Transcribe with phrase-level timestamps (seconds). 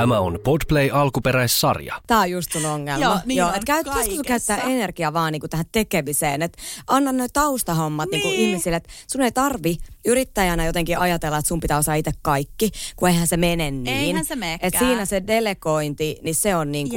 [0.00, 2.00] Tämä on Podplay alkuperäissarja.
[2.06, 3.04] Tää on just sun ongelma.
[3.04, 6.42] Joo, niin on et käy, pitäisikö käyttää energiaa vaan niinku tähän tekemiseen.
[6.42, 8.18] Että anna noin taustahommat niin.
[8.22, 8.48] Niinku Niin.
[8.48, 13.08] ihmisille, että sun ei tarvi yrittäjänä jotenkin ajatella, että sun pitää osaa itse kaikki, kun
[13.08, 13.88] eihän se mene niin.
[13.88, 14.68] Eihän se menekään.
[14.68, 16.96] Et siinä se delegointi, niin se on niinku...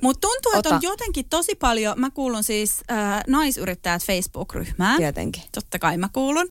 [0.00, 4.96] Mutta tuntuu, että on jotenkin tosi paljon, mä kuulun siis äh, naisyrittäjät Facebook-ryhmään.
[4.96, 5.42] Tietenkin.
[5.54, 6.48] Totta kai mä kuulun.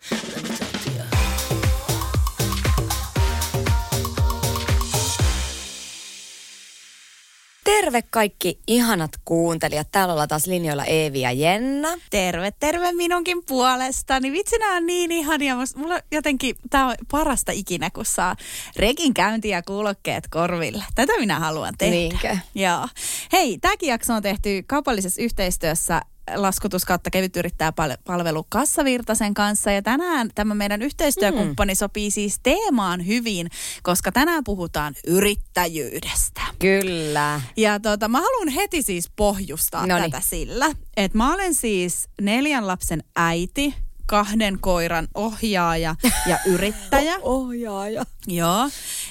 [7.70, 9.88] Terve kaikki ihanat kuuntelijat.
[9.92, 11.90] Täällä ollaan taas linjoilla Eevi ja Jenna.
[12.10, 14.32] Terve, terve minunkin puolestani.
[14.32, 15.56] Vitsi, nää on niin ihania.
[15.76, 18.36] Mulla jotenkin, tää on parasta ikinä, kun saa
[18.76, 20.84] rekin käyntiä ja kuulokkeet korville.
[20.96, 21.96] Tätä minä haluan tehdä.
[21.96, 22.38] Niinkö?
[22.56, 22.88] Joo.
[23.32, 26.02] Hei, tämäkin jakso on tehty kaupallisessa yhteistyössä
[26.36, 27.74] laskutus kautta kevyt yrittää
[28.06, 29.72] palvelu Kassavirtasen kanssa.
[29.72, 33.50] Ja tänään tämä meidän yhteistyökumppani sopii siis teemaan hyvin,
[33.84, 36.42] koska tänään puhutaan yrittäjyydestä.
[36.60, 37.42] Kyllä.
[37.58, 40.12] Ja tota, mä haluan heti siis pohjustaa Noniin.
[40.12, 40.66] tätä sillä,
[40.98, 45.96] että mä olen siis neljän lapsen äiti, kahden koiran ohjaaja
[46.28, 47.20] ja yrittäjä.
[47.22, 48.06] Ohjaaja.
[48.28, 48.70] Joo.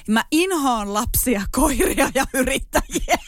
[0.08, 3.18] Mä inhoon lapsia, koiria ja yrittäjiä.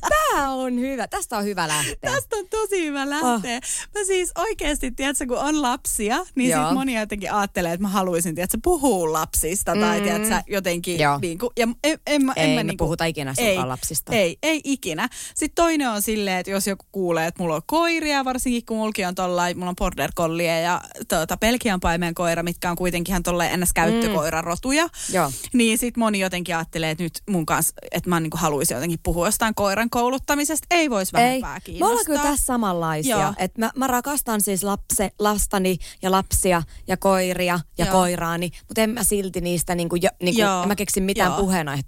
[0.00, 1.08] Tää on hyvä.
[1.08, 1.96] Tästä on hyvä lähteä.
[2.12, 3.60] Tästä on tosi hyvä lähteä.
[3.94, 6.64] Mä siis oikeasti, tiedätkö, kun on lapsia, niin Joo.
[6.64, 10.04] sit moni jotenkin ajattelee, että mä haluaisin, tiedätkö, puhua lapsista tai Mm.
[10.04, 11.18] tiedätkö, jotenkin Joo.
[11.22, 13.68] niin kuin, ja en, en, mä- en Ei mä me niin kuin, puhuta ikinä sunkaan
[13.68, 14.12] lapsista.
[14.12, 15.08] Ei, ei ikinä.
[15.34, 19.04] Sitten toinen on silleen, että jos joku kuulee, että mulla on koiria, varsinkin kun mulki
[19.04, 23.22] on tollain, mulla on border collie ja tuota, Belgian paimen koira, mitkä on kuitenkin ihan
[23.22, 23.72] tolleen ns.
[23.72, 24.88] käyttökoirarotuja.
[25.12, 25.32] Joo.
[25.52, 29.26] Niin sit moni jotenkin ajattelee, että nyt mun kanssa, että mä niin haluaisin jotenkin puhua
[29.28, 29.54] jostain
[29.90, 30.66] koiran kouluttamisesta.
[30.70, 31.22] Ei voisi Ei.
[31.22, 31.88] vähempää Me kiinnostaa.
[31.88, 33.20] ollaan kyllä tässä samanlaisia.
[33.20, 33.32] Joo.
[33.36, 37.92] Et mä, mä rakastan siis lapse, lastani ja lapsia ja koiria ja Joo.
[37.92, 40.62] koiraani, mutta en mä silti niistä, niinku, jo, niinku, Joo.
[40.62, 41.32] en mä keksi mitään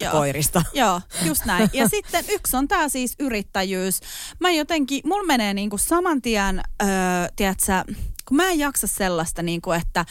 [0.00, 0.12] Joo.
[0.12, 0.62] koirista.
[0.74, 1.70] Joo, just näin.
[1.72, 4.00] Ja sitten yksi on tämä siis yrittäjyys.
[4.40, 6.88] Mä jotenkin, mulla menee niinku saman tien, öö,
[7.36, 7.84] tiedätkö,
[8.28, 10.04] kun mä en jaksa sellaista, niinku, että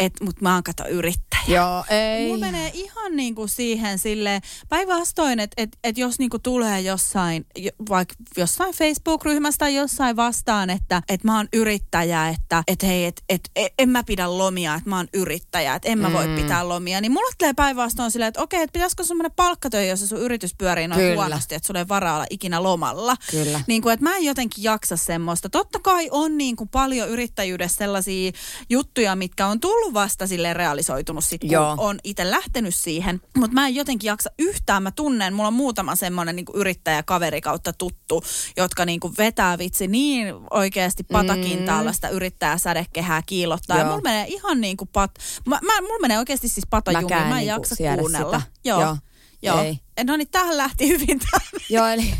[0.00, 1.42] et, mut mä oon kato yrittäjä.
[1.48, 2.26] Joo, ei.
[2.26, 7.70] Mulla menee ihan niinku siihen sille päinvastoin, että et, et jos niinku tulee jossain, jo-
[7.88, 13.22] vaikka jossain Facebook-ryhmässä tai jossain vastaan, että et mä oon yrittäjä, että et hei, et,
[13.28, 16.34] et, et, en mä pidä lomia, että mä oon yrittäjä, että en mä voi Mm.
[16.36, 20.06] pitää lomia, niin mulla tulee päinvastoin silleen, että okei, että pitäisikö semmoinen palkkatöi, jos se
[20.06, 21.14] sun yritys pyörii noin Kyllä.
[21.14, 23.16] huonosti, että sulla ei varaa olla ikinä lomalla.
[23.30, 23.60] Kyllä.
[23.66, 25.48] Niin kuin, että mä en jotenkin jaksa semmoista.
[25.48, 27.08] Totta kai on niin kuin paljon
[27.56, 28.32] yrittäjyydessä sellaisia
[28.70, 31.74] juttuja, mitkä on tullut vasta sille realisoitunut sit, kun Joo.
[31.78, 33.20] on itse lähtenyt siihen.
[33.36, 34.82] Mutta mä en jotenkin jaksa yhtään.
[34.82, 38.22] Mä tunnen, mulla on muutama semmoinen niin yrittäjäkaveri kautta tuttu,
[38.56, 43.76] jotka niin kuin vetää vitsi niin oikeasti patakintaalla sitä yrittäjää sädekehää kiillottaa.
[43.76, 43.90] Ja Joo.
[43.90, 45.10] mulla menee ihan niin kuin pat...
[45.46, 47.08] Mä, mä, mulla menee oikeasti siis patajumiin.
[47.08, 48.40] Mä en niinku jaksa kuunnella.
[48.40, 48.42] sitä.
[48.64, 48.80] Joo.
[48.80, 48.96] Joo.
[49.42, 49.60] Joo.
[49.60, 49.85] Ei.
[50.04, 51.60] No niin, tähän lähti hyvin tämä.
[51.70, 52.14] Joo, eli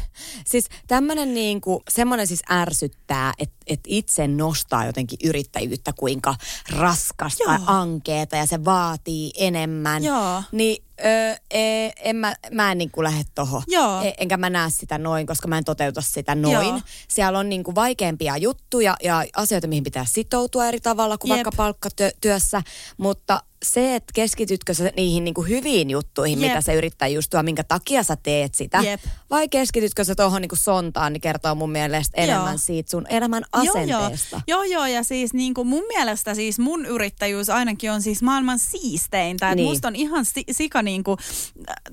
[0.47, 6.35] siis tämmöinen niinku, semmoinen siis ärsyttää, että et itse nostaa jotenkin yrittäjyyttä, kuinka
[6.71, 7.53] raskasta Joo.
[7.53, 10.05] ja ankeeta ja se vaatii enemmän.
[10.05, 10.43] Joo.
[10.53, 13.63] Niin ö, e, en mä, mä en niinku lähde tohon.
[13.67, 14.03] Joo.
[14.03, 16.69] E, enkä mä näe sitä noin, koska mä en toteuta sitä noin.
[16.69, 16.81] Joo.
[17.09, 21.37] Siellä on niinku vaikeampia juttuja ja asioita, mihin pitää sitoutua eri tavalla kuin Jep.
[21.37, 22.63] vaikka palkkatyössä.
[22.97, 26.49] Mutta se, että keskitytkö sä niihin niinku hyviin juttuihin, Jep.
[26.51, 28.79] mitä se yrittäjyys tuo, minkä takia sä teet sitä.
[28.79, 29.01] Jep.
[29.31, 32.59] Vai keskitytkö sä tuohon niinku sontaan, niin kertoo mun mielestä enemmän Joo.
[32.59, 34.41] siitä sun elämän asenteesta.
[34.49, 38.23] Joo, joo, joo ja siis niin kuin mun mielestä siis mun yrittäjyys ainakin on siis
[38.23, 39.47] maailman siisteintä.
[39.47, 39.57] Niin.
[39.57, 39.69] Niin.
[39.69, 41.19] Musta on ihan si- sika niin kuin,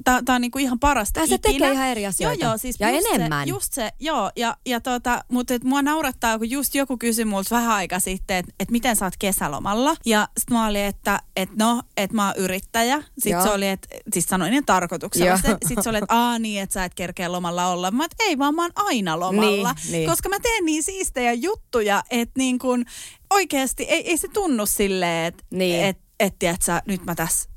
[0.03, 1.53] tää, tää on niin kuin ihan parasta Tai se ikinä.
[1.53, 2.43] tekee ihan eri asioita.
[2.43, 3.47] Joo, joo, siis Ja just enemmän.
[3.47, 7.25] Se, just se, joo, ja, ja tota, mutta et mua naurattaa, kun just joku kysyi
[7.25, 9.95] multa vähän aika sitten, että et miten sä oot kesälomalla.
[10.05, 13.03] Ja sit mä olin, että et no, että mä oon yrittäjä.
[13.13, 13.43] Sitten Joo.
[13.43, 15.37] se oli, että siis sanoin niin tarkoituksella.
[15.37, 17.91] Sitten se oli, että aa niin, että sä et kerkeä lomalla olla.
[17.91, 19.73] Mä et, ei vaan mä oon aina lomalla.
[19.83, 20.09] Niin, niin.
[20.09, 22.85] Koska mä teen niin siistejä juttuja, että niin kun
[23.29, 25.83] oikeasti ei, ei se tunnu silleen, että Niin.
[25.85, 27.49] et, et, tiedät sä, nyt mä tässä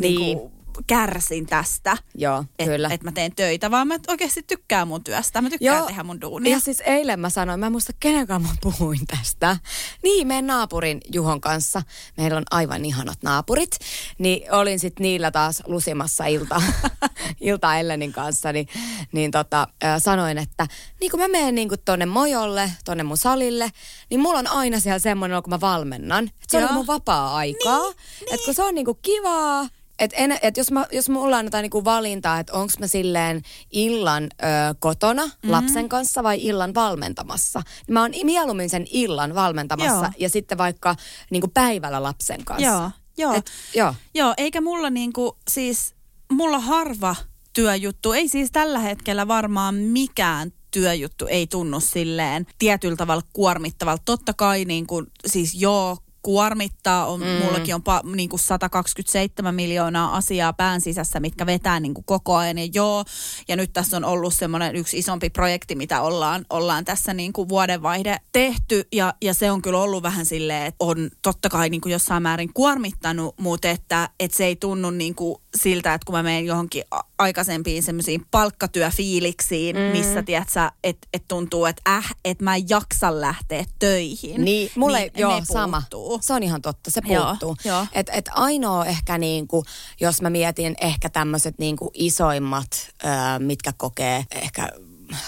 [0.00, 0.20] niin.
[0.20, 0.38] Niin.
[0.76, 1.96] Niin kärsin tästä.
[2.14, 2.88] Joo, Että kyllä.
[2.92, 5.42] et mä teen töitä, vaan mä oikeasti tykkään mun työstä.
[5.42, 5.86] Mä tykkään Joo.
[5.86, 6.52] tehdä mun duunia.
[6.52, 9.56] Ja siis eilen mä sanoin, mä en muista kenen kanssa mä puhuin tästä.
[10.02, 11.82] Niin, meidän naapurin Juhon kanssa.
[12.16, 13.78] Meillä on aivan ihanat naapurit.
[14.18, 16.62] Niin olin sitten niillä taas lusimassa ilta,
[17.40, 18.52] ilta Ellenin kanssa.
[18.52, 18.68] Niin,
[19.12, 20.66] niin tota, äh, sanoin, että
[21.00, 23.70] niin kun mä menen niin kun tonne mojolle, tonne mun salille,
[24.10, 26.24] niin mulla on aina siellä semmoinen, kun mä valmennan.
[26.24, 26.72] Että se on Joo.
[26.72, 27.82] mun vapaa-aikaa.
[27.90, 31.62] Niin, Että kun se on niin kivaa, et en, et jos, mä, jos mulla annetaan
[31.62, 34.46] niinku valintaa, että onko mä silleen illan ö,
[34.78, 35.50] kotona mm-hmm.
[35.50, 40.12] lapsen kanssa vai illan valmentamassa, niin mä oon mieluummin sen illan valmentamassa Joo.
[40.18, 40.96] ja sitten vaikka
[41.30, 42.66] niinku päivällä lapsen kanssa.
[42.66, 43.34] Joo, joo.
[43.34, 43.94] Et, joo.
[44.14, 45.94] Joo, eikä mulla niinku, siis
[46.32, 47.16] mulla harva
[47.52, 54.02] työjuttu, ei siis tällä hetkellä varmaan mikään työjuttu ei tunnu silleen tietyllä tavalla kuormittavalta.
[54.04, 57.06] Totta kai niin kuin, siis joo, kuormittaa.
[57.06, 57.26] On, mm.
[57.26, 62.36] Mullakin on pa, niin kuin 127 miljoonaa asiaa pään sisässä, mitkä vetää niin kuin koko
[62.36, 62.58] ajan.
[62.58, 63.04] Ja joo,
[63.48, 67.48] ja nyt tässä on ollut semmoinen yksi isompi projekti, mitä ollaan, ollaan tässä niin kuin
[67.48, 68.88] vuodenvaihde tehty.
[68.92, 72.22] Ja, ja se on kyllä ollut vähän silleen, että on totta kai niin kuin jossain
[72.22, 76.46] määrin kuormittanut, mutta että, että se ei tunnu niin kuin siltä, että kun mä menen
[76.46, 76.84] johonkin
[77.18, 79.82] aikaisempiin semmoisiin palkkatyöfiiliksiin, mm.
[79.82, 84.44] missä tiedät sä, että et tuntuu, että äh, että mä en jaksa lähteä töihin.
[84.44, 85.76] Niin, mulle niin joo, sama.
[85.90, 86.15] puuttuu.
[86.22, 87.56] Se on ihan totta, se Joo, puuttuu.
[87.64, 87.86] joo.
[87.92, 89.64] Et, et ainoa ehkä niinku,
[90.00, 92.68] jos mä mietin ehkä tämmöiset niinku isoimmat,
[93.04, 93.08] ö,
[93.38, 94.68] mitkä kokee ehkä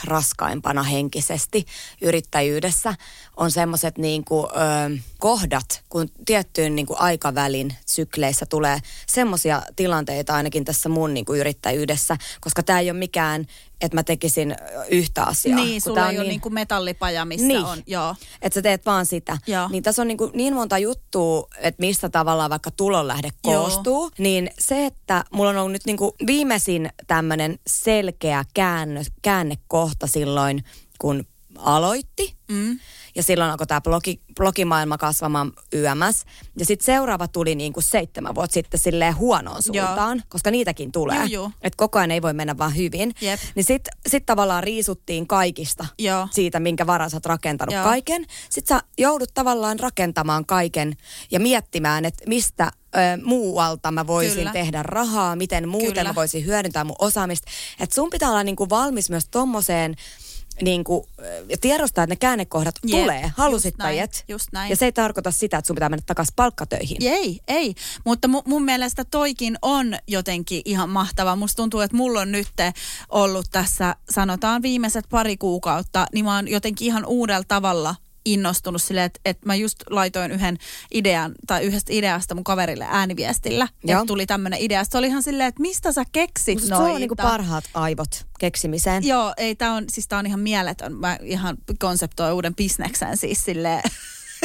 [0.05, 1.67] raskaimpana henkisesti
[2.03, 2.95] yrittäjyydessä,
[3.37, 10.89] on semmoiset niinku, ö, kohdat, kun tiettyyn niinku aikavälin sykleissä tulee semmoisia tilanteita ainakin tässä
[10.89, 13.47] mun niinku yrittäjyydessä, koska tämä ei ole mikään,
[13.81, 14.57] että mä tekisin
[14.91, 15.57] yhtä asiaa.
[15.57, 17.65] Niin, kun sulla ei on ole niin kuin metallipaja, missä Niin.
[17.65, 18.15] on, joo.
[18.43, 19.39] että sä teet vaan sitä.
[19.47, 19.69] Joo.
[19.69, 23.63] Niin tässä on niin, kuin niin monta juttua, että mistä tavallaan vaikka tulonlähde Joo.
[23.63, 24.11] koostuu.
[24.19, 30.65] Niin se, että mulla on ollut nyt niin kuin viimeisin tämmöinen selkeä käännö, käännekohta silloin,
[30.99, 31.25] kun
[31.59, 32.35] aloitti.
[32.49, 32.79] Mm.
[33.15, 36.25] Ja silloin alkoi tämä blogi, blogimaailma kasvamaan YMS.
[36.59, 41.19] Ja sitten seuraava tuli niin kuin seitsemän vuotta sitten silleen huonoon suuntaan, koska niitäkin tulee.
[41.63, 43.15] Että koko ajan ei voi mennä vaan hyvin.
[43.21, 43.41] Jep.
[43.55, 46.29] Niin sitten sit tavallaan riisuttiin kaikista Joo.
[46.31, 47.85] siitä, minkä varan sä oot rakentanut Joo.
[47.85, 48.27] kaiken.
[48.51, 50.97] Sitten sä joudut tavallaan rakentamaan kaiken
[51.31, 54.53] ja miettimään, että mistä ö, muualta mä voisin Kyllä.
[54.53, 56.05] tehdä rahaa, miten muuten Kyllä.
[56.09, 57.51] mä voisin hyödyntää mun osaamista.
[57.81, 59.95] Että sun pitää olla niinku valmis myös tommoseen
[61.19, 64.11] ö, ja tiedostaa, että ne käännekohdat Jep, tulee, halusittajat.
[64.11, 64.71] just näin, just näin.
[64.71, 66.97] Ja se ei tarkoita sitä, että sun pitää mennä takaisin palkkatöihin.
[67.01, 67.75] Ei, ei.
[68.05, 71.37] Mutta mu- mun mielestä toikin on jotenkin ihan mahtava.
[71.37, 72.49] Musta tuntuu, että mulla on nyt
[73.09, 77.95] ollut tässä, sanotaan viimeiset pari kuukautta, niin mä oon jotenkin ihan uudella tavalla
[78.33, 80.59] innostunut silleen, että, että mä just laitoin yhden
[80.95, 83.69] idean, tai yhdestä ideasta mun kaverille ääniviestillä.
[83.85, 84.01] Joo.
[84.01, 84.85] Että tuli tämmönen idea.
[84.85, 86.87] Se oli ihan silleen, että mistä sä keksit Musta noita.
[86.87, 89.07] se on niinku parhaat aivot keksimiseen.
[89.07, 90.95] Joo, ei tää on, siis tää on ihan mieletön.
[90.95, 93.83] Mä ihan konseptoin uuden bisneksen siis silleen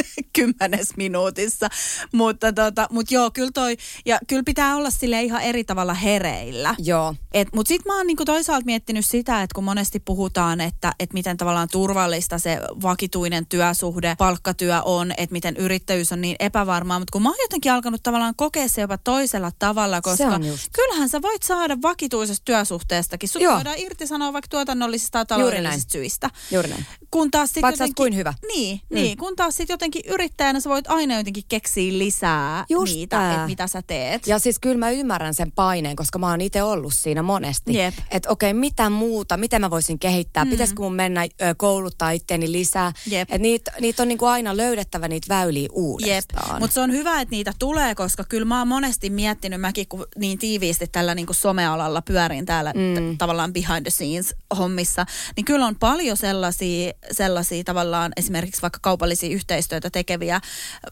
[0.36, 1.68] kymmenes minuutissa.
[2.12, 3.76] Mutta tota, mut joo, kyllä toi,
[4.06, 6.74] ja kyllä pitää olla sille ihan eri tavalla hereillä.
[6.78, 7.14] Joo.
[7.34, 11.12] Et, mutta sitten mä oon niinku toisaalta miettinyt sitä, että kun monesti puhutaan, että et
[11.12, 17.12] miten tavallaan turvallista se vakituinen työsuhde, palkkatyö on, että miten yrittäjyys on niin epävarmaa, mutta
[17.12, 20.40] kun mä oon jotenkin alkanut tavallaan kokea se jopa toisella tavalla, koska
[20.72, 23.28] kyllähän sä voit saada vakituisesta työsuhteestakin.
[23.28, 23.54] Sut Joo.
[23.54, 26.30] voidaan irtisanoa vaikka tuotannollisista tai Juuri taloudellisista syistä.
[26.50, 26.86] Juuri näin.
[27.14, 28.34] Kun taas sit Vaikka jotenkin, kuin hyvä.
[28.54, 28.94] Niin, Mm.
[28.94, 33.46] niin, kun taas sitten jotenkin yrittäjänä sä voit aina jotenkin keksiä lisää Just niitä, että
[33.46, 34.26] mitä sä teet.
[34.26, 37.74] Ja siis kyllä mä ymmärrän sen paineen, koska mä oon itse ollut siinä monesti.
[37.74, 37.94] Jep.
[38.10, 40.50] Että okei, mitä muuta, miten mä voisin kehittää, mm.
[40.50, 42.92] pitäisikö mun mennä ö, kouluttaa itteeni lisää.
[43.06, 43.22] Jep.
[43.22, 46.60] Että niitä niit on niinku aina löydettävä niitä väyliä uudestaan.
[46.60, 50.06] mutta se on hyvä, että niitä tulee, koska kyllä mä oon monesti miettinyt, mäkin kun
[50.18, 53.14] niin tiiviisti tällä niin kuin somealalla pyörin täällä mm.
[53.14, 58.78] t- tavallaan behind the scenes hommissa, niin kyllä on paljon sellaisia, sellaisia tavallaan esimerkiksi vaikka
[58.82, 60.40] kaupallisia yhteistyötä tekeviä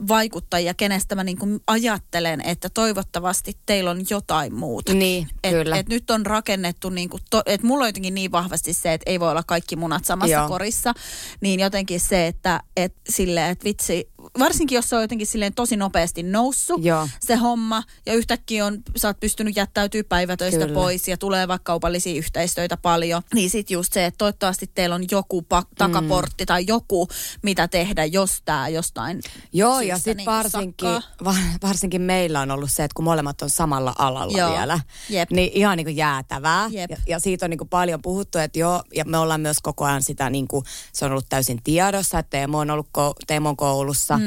[0.08, 4.94] vaikuttajia, kenestä mä niin kuin ajattelen, että toivottavasti teillä on jotain muuta.
[4.94, 5.76] Niin, et, kyllä.
[5.76, 9.20] Et nyt on rakennettu, niin kuin to, mulla on jotenkin niin vahvasti se, että ei
[9.20, 10.48] voi olla kaikki munat samassa Joo.
[10.48, 10.94] korissa,
[11.40, 15.76] niin jotenkin se, että et sille, että vitsi, varsinkin jos se on jotenkin silleen tosi
[15.76, 17.08] nopeasti noussut Joo.
[17.20, 20.74] se homma ja yhtäkkiä on, sä oot pystynyt jättäytyy päivätöistä Kyllä.
[20.74, 25.04] pois ja tulee vaikka kaupallisia yhteistöitä paljon, niin sit just se, että toivottavasti teillä on
[25.10, 27.08] joku pak- takaportti tai joku,
[27.42, 29.20] mitä tehdä, jos tää jostain
[29.52, 30.88] Joo, ja sitten niinku varsinkin,
[31.24, 34.52] va, varsinkin meillä on ollut se, että kun molemmat on samalla alalla Joo.
[34.52, 35.30] vielä, Jep.
[35.30, 36.68] niin ihan niin kuin jäätävää.
[36.72, 36.90] Jep.
[36.90, 39.84] Ja, ja siitä on niin kuin paljon puhuttu, että joo, ja me ollaan myös koko
[39.84, 43.48] ajan sitä, niin kuin, se on ollut täysin tiedossa, että Teemo on ollut ko, Teemo
[43.48, 44.21] on koulussa, mm.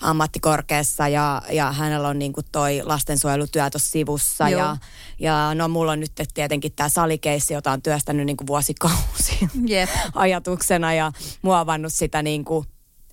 [0.00, 4.60] Ammattikorkeassa, ja, ja hänellä on niin kuin toi lastensuojelutyö tuossa sivussa, Joo.
[4.60, 4.76] ja,
[5.18, 9.90] ja no mulla on nyt tietenkin tämä salikeissi, jota on työstänyt niin kuin vuosikausia Jep.
[10.14, 11.12] ajatuksena, ja
[11.42, 12.66] muovannut sitä niin kuin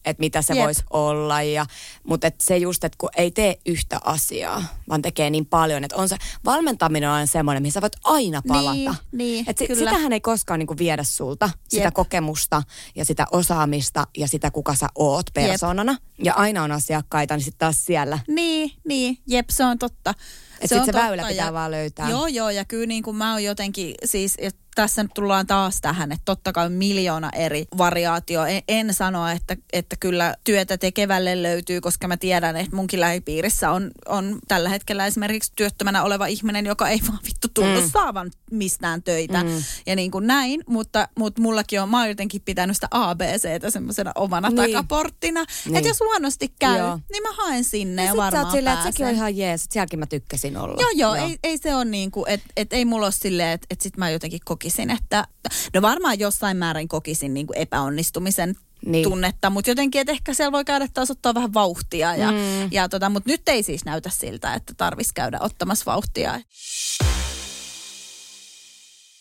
[0.05, 0.63] että mitä se Jep.
[0.65, 1.41] voisi olla.
[1.41, 1.65] Ja,
[2.03, 5.95] mutta et se just, että kun ei tee yhtä asiaa, vaan tekee niin paljon, että
[5.95, 8.74] on se, valmentaminen on semmoinen, mihin sä voit aina palata.
[8.74, 9.79] Niin, niin, Et si- kyllä.
[9.91, 11.93] sitähän ei koskaan niinku viedä sulta, sitä Jep.
[11.93, 12.63] kokemusta
[12.95, 15.97] ja sitä osaamista ja sitä, kuka sä oot persoonana.
[16.24, 18.19] Ja aina on asiakkaita, niin sitten taas siellä.
[18.27, 20.13] Niin, niin, jep, se on totta.
[20.62, 22.09] Et sit on se totta, väylä pitää ja- vaan löytää.
[22.09, 25.82] Joo, joo, ja kyllä niin kuin mä oon jotenkin, siis et tässä nyt tullaan taas
[25.82, 28.46] tähän, että totta kai miljoona eri variaatio.
[28.46, 33.72] En, en sano, että, että kyllä työtä tekevälle löytyy, koska mä tiedän, että munkin lähipiirissä
[33.72, 37.89] on, on tällä hetkellä esimerkiksi työttömänä oleva ihminen, joka ei vaan vittu tunnu mm.
[37.89, 39.44] saavan mistään töitä.
[39.44, 39.63] Mm.
[39.86, 44.12] Ja niin kuin näin, mutta, mutta mullakin on, mä oon jotenkin pitänyt sitä ABCtä semmoisena
[44.15, 44.72] omana Niin.
[44.72, 45.46] takaporttina.
[45.65, 45.75] Niin.
[45.75, 47.00] Että jos huonosti käy, Joo.
[47.12, 50.05] niin mä haen sinne ja, ja varmaan silleen, että sekin on ihan jees, sielläkin mä
[50.05, 50.82] tykkäsin olla.
[50.82, 53.67] Joo, joo, Ei, ei se ole niin kuin, että et ei mulla ole silleen, että
[53.70, 55.27] et sit mä jotenkin kokisin, että
[55.74, 58.55] no varmaan jossain määrin kokisin niin kuin epäonnistumisen
[58.86, 59.03] Niin.
[59.03, 62.38] tunnetta, mutta jotenkin, että ehkä siellä voi käydä taas ottaa vähän vauhtia, ja, mm.
[62.72, 66.41] ja tota, mutta nyt ei siis näytä siltä, että tarvitsisi käydä ottamassa vauhtia.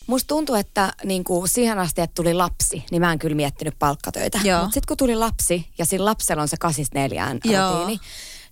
[0.07, 3.79] Musta tuntuu, että niin kuin siihen asti, että tuli lapsi, niin mä en kyllä miettinyt
[3.79, 4.37] palkkatöitä.
[4.61, 7.71] Mutta sitten kun tuli lapsi ja sillä lapsella on se kasista neljään Joo.
[7.71, 7.99] rutiini,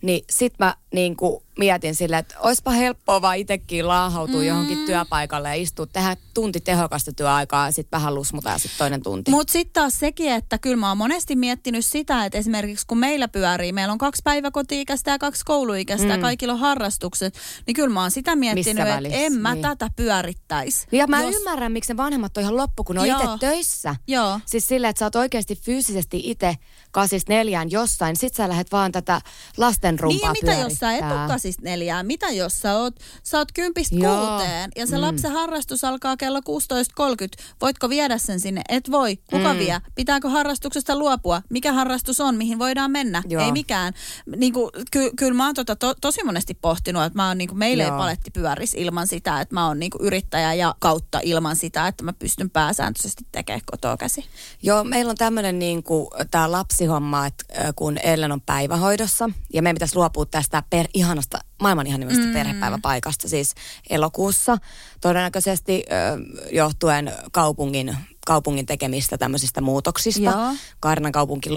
[0.01, 4.47] niin sit mä niin kuin mietin silleen, että olisipa helppoa vaan itsekin laahautua mm.
[4.47, 9.03] johonkin työpaikalle ja istua, tehdä tunti tehokasta työaikaa ja sitten vähän lusmuta ja sitten toinen
[9.03, 9.31] tunti.
[9.31, 13.27] Mutta sitten taas sekin, että kyllä mä oon monesti miettinyt sitä, että esimerkiksi kun meillä
[13.27, 16.11] pyörii, meillä on kaksi päiväkoti-ikäistä ja kaksi kouluikäistä mm.
[16.11, 17.33] ja kaikilla on harrastukset,
[17.67, 19.61] niin kyllä mä oon sitä miettinyt, että en mä niin.
[19.61, 20.87] tätä pyörittäisi.
[20.91, 23.95] ja mä Jos- ymmärrän, miksi ne vanhemmat on ihan loppu, kun ne on itse töissä.
[24.07, 24.39] Joo.
[24.45, 26.55] Siis silleen, että sä oot oikeasti fyysisesti itse
[26.91, 29.21] kasista neljään jossain, sit sä lähdet vaan tätä
[29.57, 31.03] lasten rumpaa Niin mitä jos sä et
[31.43, 32.03] kasista neljää?
[32.03, 34.17] Mitä jos sä oot, sä oot kympistä Joo.
[34.17, 35.01] kuuteen ja se mm.
[35.01, 37.43] lapsen harrastus alkaa kello 16.30.
[37.61, 38.61] Voitko viedä sen sinne?
[38.69, 39.15] Et voi.
[39.15, 39.59] Kuka mm.
[39.59, 39.81] vie?
[39.95, 41.41] Pitääkö harrastuksesta luopua?
[41.49, 42.35] Mikä harrastus on?
[42.35, 43.23] Mihin voidaan mennä?
[43.29, 43.45] Joo.
[43.45, 43.93] Ei mikään.
[44.35, 47.47] Niin kuin, ky, kyllä mä oon tota to, tosi monesti pohtinut, että mä oon, niin
[47.47, 47.97] kuin, meillä ei Joo.
[47.97, 52.03] paletti pyörisi ilman sitä, että mä oon niin kuin yrittäjä ja kautta ilman sitä, että
[52.03, 54.25] mä pystyn pääsääntöisesti tekemään kotoa käsi.
[54.61, 55.83] Joo, meillä on tämmöinen niin
[56.31, 61.32] tämä lapsihomma, että ö, kun Ellen on päivähoidossa ja meidän pitäisi luopua tästä per, ihanasta,
[61.61, 62.33] maailman ihanimmasta mm.
[62.33, 63.55] perhepäiväpaikasta siis
[63.89, 64.57] elokuussa.
[65.01, 65.93] Todennäköisesti ö,
[66.51, 70.21] johtuen kaupungin kaupungin tekemistä tämmöisistä muutoksista.
[70.21, 70.55] Joo.
[70.79, 71.55] Kaarinan kaupunki ö,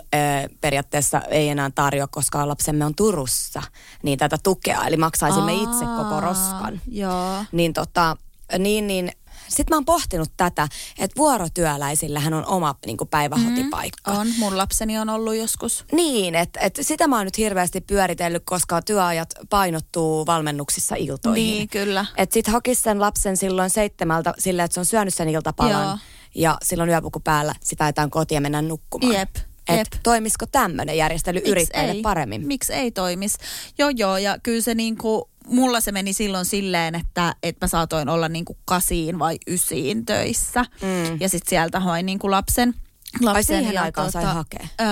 [0.61, 3.62] periaatteessa ei enää tarjoa, koska lapsemme on Turussa,
[4.02, 4.85] niin tätä tukea.
[4.87, 6.80] Eli maksaisimme itse koko roskan.
[6.88, 7.45] Joo.
[7.52, 8.16] Niin tota,
[8.59, 9.12] niin, niin
[9.49, 14.11] sitten mä oon pohtinut tätä, että vuorotyöläisillähän on oma niin kuin päivähotipaikka.
[14.11, 14.26] On.
[14.38, 15.85] Mun lapseni on ollut joskus.
[15.93, 21.45] Niin, että et sitä mä oon nyt hirveästi pyöritellyt, koska työajat painottuu valmennuksissa iltoihin.
[21.45, 22.07] Niin, kyllä.
[22.17, 25.99] Että sit hakisi sen lapsen silloin seitsemältä sillä, että se on syönyt sen iltapalan Joo.
[26.35, 29.15] ja silloin yöpuku päällä, sitä ajetaan kotiin ja mennään nukkumaan.
[29.15, 29.37] Jep,
[29.69, 32.03] Et toimisiko tämmöinen järjestely Miks yrittäjille ei?
[32.03, 32.47] paremmin?
[32.47, 33.37] Miksi ei toimis?
[33.79, 38.09] Joo, joo, ja kyllä se niinku, mulla se meni silloin silleen, että, että mä saatoin
[38.09, 40.65] olla niinku kasiin vai ysiin töissä.
[40.83, 41.21] Mm.
[41.21, 42.75] Ja sitten sieltä hoin niinku lapsen.
[43.20, 44.68] Lapsen siihen ja aikaan sai hakea?
[44.80, 44.85] Ö,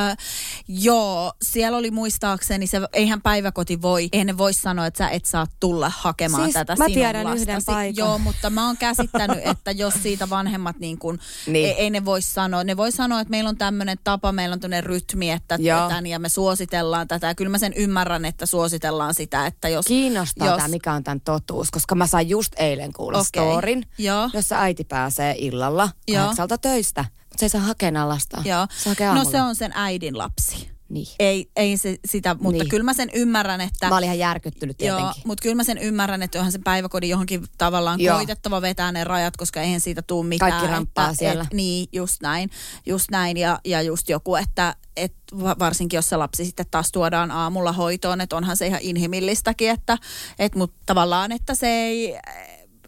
[0.68, 5.24] joo, siellä oli muistaakseni, se, eihän päiväkoti voi, eihän ne voi sanoa, että sä et
[5.24, 7.42] saa tulla hakemaan Siis tätä mä sinun tiedän lastasi.
[7.42, 7.96] yhden paikan.
[7.96, 11.66] Joo, mutta mä oon käsittänyt, että jos siitä vanhemmat niin kuin, Niin.
[11.68, 12.64] ei, ei ne voi sanoa.
[12.64, 15.88] Ne voi sanoa, että meillä on tämmöinen tapa, meillä on tämmöinen rytmi, että Joo.
[15.88, 17.26] tämän ja me suositellaan tätä.
[17.26, 19.86] Ja kyllä mä sen ymmärrän, että suositellaan sitä, että jos...
[19.86, 23.26] Kiinnostaa jos, tämä, mikä on tämän totuus, koska mä sain just eilen kuulla Okei.
[23.52, 24.30] storin, Joo.
[24.32, 27.04] jossa äiti pääsee illalla kahdeksalta töistä,
[27.36, 28.42] se ei saa hakea lasta.
[28.44, 28.66] Joo.
[28.76, 30.74] Se hakee No se on sen äidin lapsi.
[30.88, 31.06] Niin.
[31.18, 32.68] Ei, ei se sitä, mutta Niin.
[32.70, 33.88] kyllä mä sen ymmärrän, että...
[33.88, 35.22] Mä olin ihan järkyttynyt Joo, tietenkin.
[35.26, 38.12] mutta kyllä mä sen ymmärrän, että onhan sen päiväkodin johonkin tavallaan Joo.
[38.12, 38.18] Joo.
[38.18, 40.50] koitettava vetää ne rajat, koska eihän siitä tule mitään.
[40.50, 41.42] Kaikki ramppaa että, siellä.
[41.42, 42.50] Et, niin, just näin.
[42.86, 46.92] Just näin ja, ja just joku, että et va- varsinkin jos se lapsi sitten taas
[46.92, 49.98] tuodaan aamulla hoitoon, että onhan se ihan inhimillistäkin, että
[50.38, 52.18] et, mutta tavallaan, että se ei...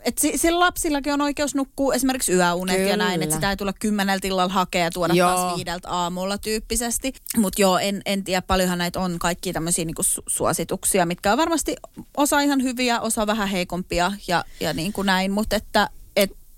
[0.07, 2.91] Et si- sillä lapsillakin on oikeus nukkua esimerkiksi yöunet Kyllä.
[2.91, 5.29] ja näin, että sitä ei tulla kymmeneltä illalla hakea ja tuoda Joo.
[5.37, 7.13] taas viideltä aamulla tyyppisesti.
[7.37, 11.39] Mutta joo, en, en tiedä, paljonhan näitä on kaikki tämmöisiä niinku su- suosituksia, mitkä on
[11.39, 11.77] varmasti
[12.17, 16.06] osa ihan hyviä, osa vähän heikompia ja, ja niin kuin näin, mutta että et,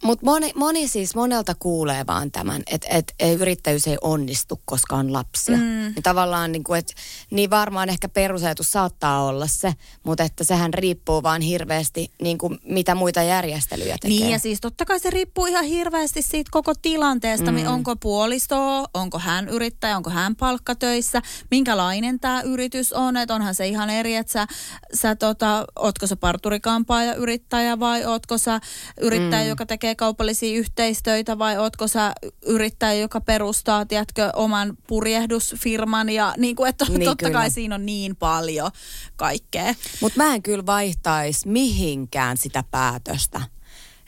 [0.05, 4.97] Mutta moni, moni siis monelta kuulee vaan tämän, että et, et yrittäjyys ei onnistu, koska
[4.97, 5.57] on lapsia.
[5.57, 5.63] Mm.
[5.63, 6.95] Niin tavallaan niin kuin, et,
[7.31, 12.59] niin varmaan ehkä perusajatus saattaa olla se, mutta että sehän riippuu vaan hirveästi niin kuin
[12.65, 14.19] mitä muita järjestelyjä tekee.
[14.19, 17.67] Niin ja siis totta kai se riippuu ihan hirveästi siitä koko tilanteesta, mm.
[17.67, 23.69] onko puolisto, onko hän yrittäjä, onko hän palkkatöissä, minkälainen tämä yritys on, että onhan se
[23.69, 24.47] ihan eri, että sä,
[24.95, 28.61] sä tota, ootko sä parturikampaaja yrittäjä vai ootko sä
[29.01, 29.49] yrittäjä, mm.
[29.49, 32.13] joka tekee tekee kaupallisia yhteistöitä vai ootko sä
[32.47, 37.39] yrittäjä, joka perustaa, tiedätkö, oman purjehdusfirman ja niin kuin, että Niin, totta kyllä.
[37.39, 38.71] kai siinä on niin paljon
[39.17, 39.75] kaikkea.
[40.01, 43.41] Mutta mä en kyllä vaihtaisi mihinkään sitä päätöstä.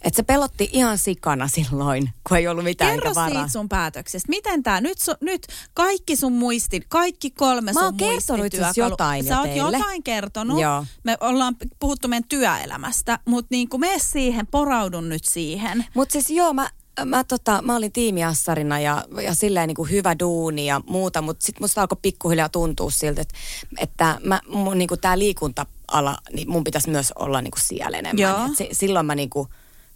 [0.03, 3.31] Että se pelotti ihan sikana silloin, kun ei ollut mitään Kerro varaa.
[3.31, 4.29] siitä sun päätöksestä.
[4.29, 9.25] Miten tää, nyt, su, nyt kaikki sun muistin, kaikki kolme Mä sun oon muistityökalu- jotain
[9.25, 9.77] Sä jo oot teille.
[9.79, 10.61] jotain kertonut.
[10.61, 10.85] Joo.
[11.05, 15.85] Me ollaan puhuttu meidän työelämästä, mutta niin kuin mene siihen, poraudun nyt siihen.
[15.95, 16.71] Mutta siis joo, mä,
[17.05, 21.45] mä, tota, mä olin tiimiassarina ja, ja silleen niin kuin hyvä duuni ja muuta, mutta
[21.47, 23.35] sitten musta alkoi pikkuhiljaa tuntua siltä, että,
[23.79, 27.99] että mä, mun niin kuin tää liikunta-ala, niin mun pitäisi myös olla niin kuin siellä
[27.99, 28.23] enemmän.
[28.23, 28.47] Joo.
[28.47, 29.49] Et si, silloin mä niin kuin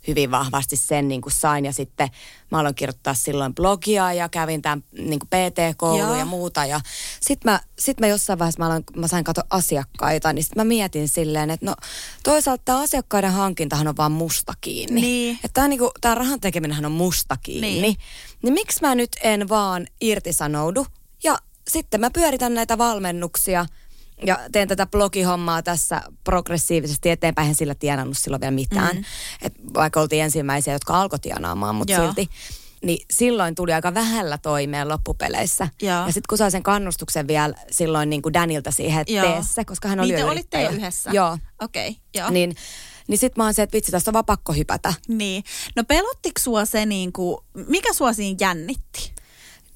[0.09, 2.09] hyvin vahvasti sen niin kuin sain ja sitten
[2.51, 6.15] mä aloin kirjoittaa silloin blogia ja kävin tämän niin kuin PT-koulu Joo.
[6.15, 6.81] ja muuta ja
[7.21, 10.65] sitten mä, sit mä jossain vaiheessa mä, aloin, mä sain katsoa asiakkaita, niin sitten mä
[10.65, 11.75] mietin silleen, että no
[12.23, 15.01] toisaalta tämä asiakkaiden hankintahan on vaan musta kiinni.
[15.01, 15.35] Niin.
[15.35, 17.71] Että tämä niinku, tää rahan tekeminenhän on musta kiinni.
[17.71, 17.83] Niin.
[17.83, 17.97] Niin.
[18.43, 20.87] niin miksi mä nyt en vaan irtisanoudu
[21.25, 23.67] ja sitten mä pyöritän näitä valmennuksia
[24.27, 27.49] ja teen tätä blogihommaa tässä progressiivisesti eteenpäin.
[27.49, 28.97] En sillä tienannut silloin vielä mitään.
[28.97, 29.05] Mm.
[29.43, 32.05] Et vaikka oltiin ensimmäisiä, jotka alkoi tienaamaan, mutta Joo.
[32.05, 32.29] silti.
[32.83, 35.69] Niin silloin tuli aika vähällä toimeen loppupeleissä.
[35.83, 36.07] Joo.
[36.07, 39.27] Ja sitten kun sain sen kannustuksen vielä silloin niin kuin Danilta siihen, että Joo.
[39.27, 41.11] tee se, koska hän oli Niin te jo olitte yhdessä?
[41.13, 41.39] Joo.
[41.63, 42.31] Okei, okay, joo.
[42.31, 42.57] Niin,
[43.09, 44.95] niin sitten mä oon se, että vitsi, tästä on vaan pakko hypätä.
[45.09, 45.45] Niin.
[45.77, 49.14] No pelottiko sua se niin kuin, mikä sua siinä jännitti?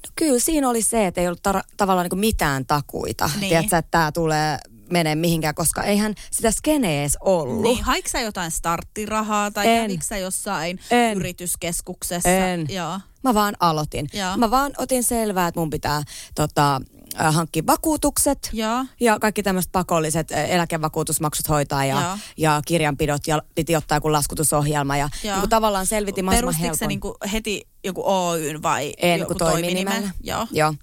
[0.06, 3.30] No kyllä siinä oli se, että ei ollut tar- tavallaan niin kuin mitään takuita.
[3.40, 3.48] Niin.
[3.48, 4.58] Tiedätkö, että tämä tulee
[4.92, 7.62] menee mihinkään, koska eihän sitä skenee edes ollut.
[7.62, 11.16] Niin, haiko sä jotain starttirahaa tai kävikö sä jossain En.
[11.18, 12.28] yrityskeskuksessa?
[12.28, 12.66] En.
[12.68, 13.00] Joo.
[13.22, 14.08] Mä vaan aloitin.
[14.12, 14.36] Joo.
[14.36, 16.02] Mä vaan otin selvää, että mun pitää
[16.34, 16.80] tota,
[17.20, 18.50] äh, hankkia vakuutukset.
[18.52, 18.84] Joo.
[19.00, 22.18] Ja kaikki tämmöiset pakolliset äh, eläkevakuutusmaksut hoitaa ja, Joo.
[22.37, 25.34] ja kirjanpidot ja piti ottaa joku laskutusohjelma ja Joo.
[25.34, 26.78] niin kuin tavallaan selvitin mahdollisimman helpon.
[26.78, 30.10] se niinku heti joku Oyn vai En, joku kun toiminimellä.
[30.22, 30.46] Joo.
[30.50, 30.75] Joo.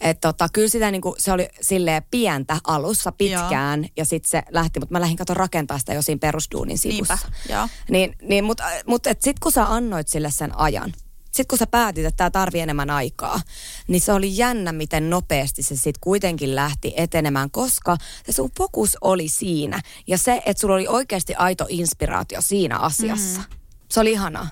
[0.00, 4.80] Et tota, kyllä sitä niinku, se oli silleen pientä alussa pitkään ja sitten se lähti,
[4.80, 7.18] mutta mä lähdin kato rakentaa sitä jo siinä perusduunin sivussa.
[7.22, 7.68] Niinpä, joo.
[7.90, 10.92] Niin, niin mutta mut, sitten kun sä annoit sille sen ajan,
[11.32, 13.40] sitten kun sä päätit, että tämä tarvii enemmän aikaa,
[13.88, 17.96] niin se oli jännä, miten nopeasti se sitten kuitenkin lähti etenemään, koska
[18.26, 19.80] se sun fokus oli siinä.
[20.06, 23.40] Ja se, että sulla oli oikeasti aito inspiraatio siinä asiassa.
[23.40, 23.56] Mm.
[23.88, 24.48] Se oli ihanaa.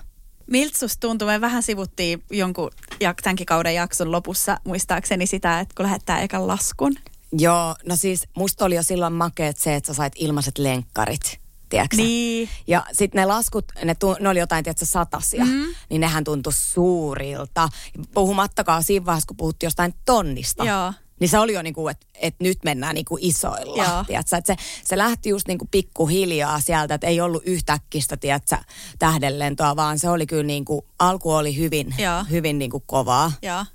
[0.47, 1.27] Miltä susta tuntuu?
[1.27, 6.47] Me vähän sivuttiin jonkun ja tämänkin kauden jakson lopussa muistaakseni sitä, että kun lähettää ekan
[6.47, 6.95] laskun.
[7.37, 11.40] Joo, no siis musta oli jo silloin makeet se, että sä sait ilmaiset lenkkarit,
[11.71, 11.97] tiedätkö?
[11.97, 12.49] Niin.
[12.67, 15.65] Ja sitten ne laskut, ne, tu, ne oli jotain, tiedätkö, satasia, mm.
[15.89, 17.69] niin nehän tuntui suurilta.
[18.13, 20.65] Puhumattakaan siinä vaiheessa, kun puhuttiin jostain tonnista.
[20.65, 20.93] Joo.
[21.21, 24.03] Niin se oli jo niin kuin, että et nyt mennään niin kuin isoilla.
[24.07, 24.37] Tiedätkö?
[24.37, 28.57] Et se, se lähti just niin kuin pikkuhiljaa sieltä, että ei ollut yhtäkkistä, tiedätkö,
[28.99, 32.23] tähdenlentoa, vaan se oli kyllä niin kuin, alku oli hyvin, Joo.
[32.29, 33.31] hyvin niin kuin kovaa.
[33.41, 33.65] Joo,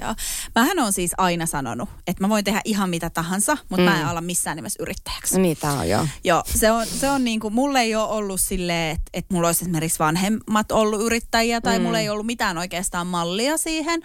[0.00, 0.14] joo.
[0.54, 3.90] Mähän on siis aina sanonut, että mä voin tehdä ihan mitä tahansa, mutta mm.
[3.90, 5.40] mä en ala missään nimessä yrittäjäksi.
[5.40, 6.06] Niin tää on joo.
[6.24, 9.48] Joo, se on, se on niin kuin, mulle ei ole ollut silleen, että, että mulla
[9.48, 11.84] olisi esimerkiksi vanhemmat ollut yrittäjiä tai mm.
[11.84, 14.00] mulla ei ollut mitään oikeastaan mallia siihen.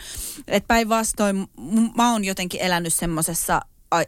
[0.47, 1.47] Että päinvastoin
[1.95, 3.61] mä oon jotenkin elänyt semmoisessa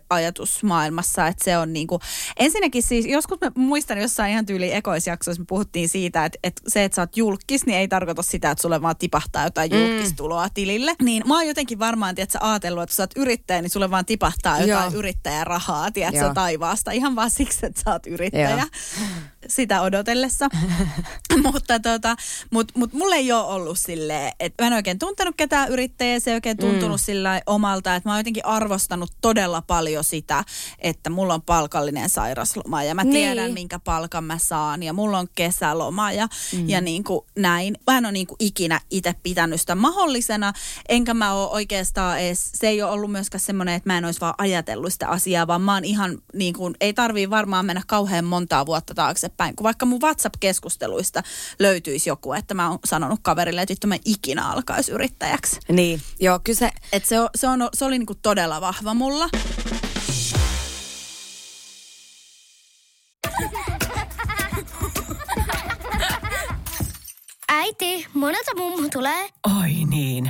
[0.10, 2.00] ajatusmaailmassa, että se on niinku,
[2.40, 6.84] ensinnäkin siis, joskus mä muistan jossain ihan tyyli ekoisjaksoissa me puhuttiin siitä, että, että se,
[6.84, 10.96] että sä oot julkis, niin ei tarkoita sitä, että sulle vaan tipahtaa jotain julkistuloa tilille.
[11.02, 14.06] Niin mä oon jotenkin varmaan, tiedät sä ajatellut, että sä oot yrittäjä, niin sulle vaan
[14.06, 15.00] tipahtaa jotain Joo.
[15.00, 16.34] yrittäjärahaa, tiedät sä, Joo.
[16.34, 18.66] taivaasta, ihan vaan siksi, että sä oot yrittäjä Joo.
[19.48, 20.50] Sitä odotellessa.
[21.44, 22.16] mutta tota,
[22.52, 26.32] mut, mut mulla ei ole ollut silleen, että mä en oikein tuntenut ketään yrittäjää, se
[26.32, 27.04] ei oikein tuntunut mm.
[27.06, 30.44] sillä omalta, että mä oon jotenkin arvostanut todella paljon sitä,
[30.80, 33.14] että mulla on palkallinen sairasloma ja mä Niin.
[33.14, 36.70] tiedän, minkä palkan mä saan ja mulla on kesäloma ja, mm.
[36.70, 37.78] ja niin kuin näin.
[37.88, 40.54] Mä en ole niin kuin ikinä itse pitänyt sitä mahdollisena,
[40.90, 44.22] enkä mä ole oikeastaan edes, se ei ole ollut myöskään semmoinen, että mä en olisi
[44.22, 48.26] vaan ajatellut sitä asiaa, vaan mä oon ihan niin kuin, ei tarvii varmaan mennä kauhean
[48.26, 48.94] montaa vuotta
[49.30, 51.24] taaksepäin, kun vaikka mun WhatsApp-keskusteluista
[51.60, 55.60] löytyisi joku, että mä oon sanonut kaverille, että vittu mä ikinä alkaisi yrittäjäksi.
[55.70, 59.30] Niin, joo, kyllä se, Et se, on, se, on, se oli niinku todella vahva mulla.
[67.52, 69.30] Äiti, monelta mummu tulee?
[69.62, 70.30] Oi niin.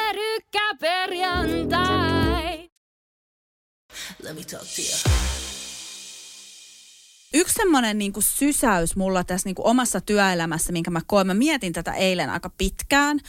[0.51, 2.69] Pyörykkäperjantai.
[7.33, 11.33] Yksi semmoinen niin kuin sysäys mulla tässä niin kuin omassa työelämässä, minkä mä koen, mä
[11.33, 13.19] mietin tätä eilen aika pitkään.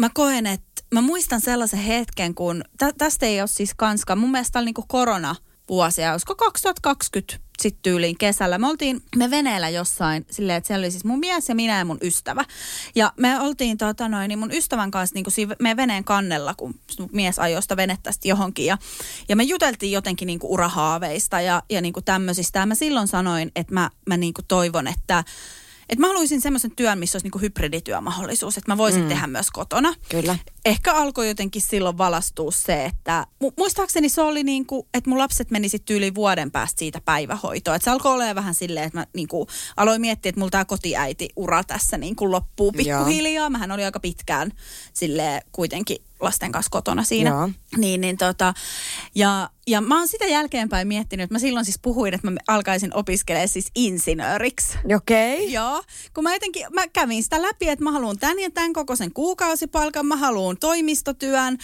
[0.00, 4.18] Mä koen, että mä muistan sellaisen hetken, kun tä, tästä ei ole siis kanskaan.
[4.18, 5.34] Mun mielestä oli niin kuin korona
[5.68, 8.58] vuosia, olisiko 2020 sitten tyyliin kesällä.
[8.58, 11.84] Me oltiin me veneellä jossain silleen, että siellä oli siis mun mies ja minä ja
[11.84, 12.44] mun ystävä.
[12.94, 16.54] Ja me oltiin tota noin, niin mun ystävän kanssa niin kuin siinä meidän veneen kannella,
[16.54, 16.74] kun
[17.12, 18.66] mies ajoi sitä venettä sitten johonkin.
[18.66, 18.78] Ja,
[19.28, 22.58] ja me juteltiin jotenkin niin kuin urahaaveista ja, ja niin kuin tämmöisistä.
[22.58, 25.24] Ja mä silloin sanoin, että mä, mä niin kuin toivon, että
[25.92, 29.08] että mä haluaisin semmoisen työn, missä olisi niinku hybridityömahdollisuus, että mä voisin mm.
[29.08, 29.94] tehdä myös kotona.
[30.08, 30.38] Kyllä.
[30.64, 35.18] Ehkä alkoi jotenkin silloin valastua se, että mu- muistaakseni se oli niin kuin, että mun
[35.18, 37.74] lapset meni sitten yli vuoden päästä siitä päivähoitoa.
[37.74, 40.64] Että se alkoi olla vähän silleen, että mä niin kuin aloin miettiä, että mulla tämä
[40.64, 43.50] kotiäiti ura tässä niin kuin loppuu pikkuhiljaa.
[43.50, 44.52] Mähän oli aika pitkään
[44.92, 47.30] sille kuitenkin lasten kanssa kotona siinä.
[47.30, 47.50] Joo.
[47.76, 48.54] Niin, niin tota,
[49.14, 52.94] ja, ja mä oon sitä jälkeenpäin miettinyt, että mä silloin siis puhuin, että mä alkaisin
[52.96, 54.78] opiskelemaan siis insinööriksi.
[54.96, 55.34] Okei.
[55.36, 55.46] Okay.
[55.52, 55.82] Joo,
[56.14, 60.06] kun mä jotenkin, mä kävin sitä läpi, että mä haluan tän ja tämän kokoisen kuukausipalkan,
[60.06, 61.58] mä haluan toimistotyön,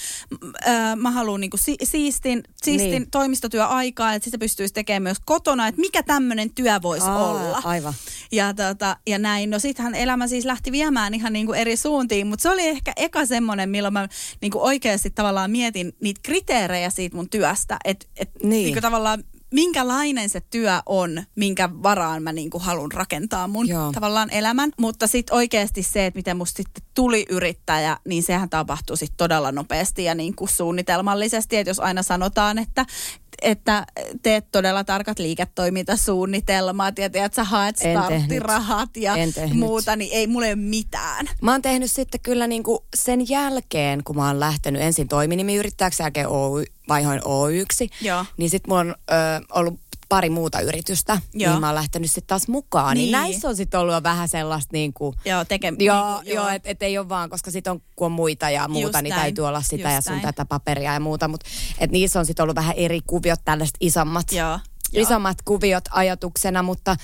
[0.69, 3.11] äh, mä haluan niinku si- siistin, siistin Niin.
[3.11, 7.61] toimistotyöaikaa, että sitä pystyisi tekemään myös kotona, että mikä tämmöinen työ voisi Aa, olla.
[7.65, 7.95] aivan.
[8.33, 12.43] Ja, tota, ja näin, no sittenhän elämä siis lähti viemään ihan niinku eri suuntiin, mutta
[12.43, 14.09] se oli ehkä eka semmoinen, milloin mä
[14.41, 18.51] niinku oikeasti tavallaan mietin niitä kriteerejä siitä mun työstä, että et, Niin.
[18.51, 23.93] niinku tavallaan minkälainen se työ on, minkä varaan mä niinku haluan rakentaa mun Joo.
[23.93, 24.71] tavallaan elämän.
[24.79, 29.53] Mutta sitten oikeasti se, että miten musta sitten tuli yrittäjä, niin sehän tapahtuu sitten todella
[29.53, 31.57] nopeasti ja niinku suunnitelmallisesti.
[31.57, 32.87] Että jos aina sanotaan, että
[33.43, 33.87] että
[34.23, 39.15] teet todella tarkat liiketoimintasuunnitelmat ja tiedät, sä haet starttirahat ja
[39.55, 41.27] muuta, niin ei mulle ole mitään.
[41.43, 46.29] Mä oon tehnyt sitten kyllä niinku sen jälkeen, kun mä oon lähtenyt ensin toiminimiyrittäjäksi, jälkeen
[46.29, 48.25] Oy, vaihoin Oyksi, Joo.
[48.37, 49.15] niin sitten mulla on ö,
[49.53, 51.51] ollut pari muuta yritystä, Joo.
[51.53, 52.95] niin mä oon lähtenyt sitten taas mukaan.
[52.95, 53.03] Niin.
[53.03, 53.13] Niin.
[53.13, 56.83] niin näissä on sitten ollut jo vähän sellaista niinku, Joo, teke, Joo, joo että et
[56.83, 59.47] ei ole vaan, koska sit on, kun on muita ja muuta, Just niin näin, täytyy
[59.47, 60.23] olla sitä just ja sun näin.
[60.23, 61.29] tätä paperia ja muuta.
[61.29, 61.47] Mutta
[61.79, 64.59] et niissä on sitten ollut vähän eri kuviot, tällaiset isommat, Joo, joo.
[65.03, 66.97] isommat kuviot ajatuksena, mutta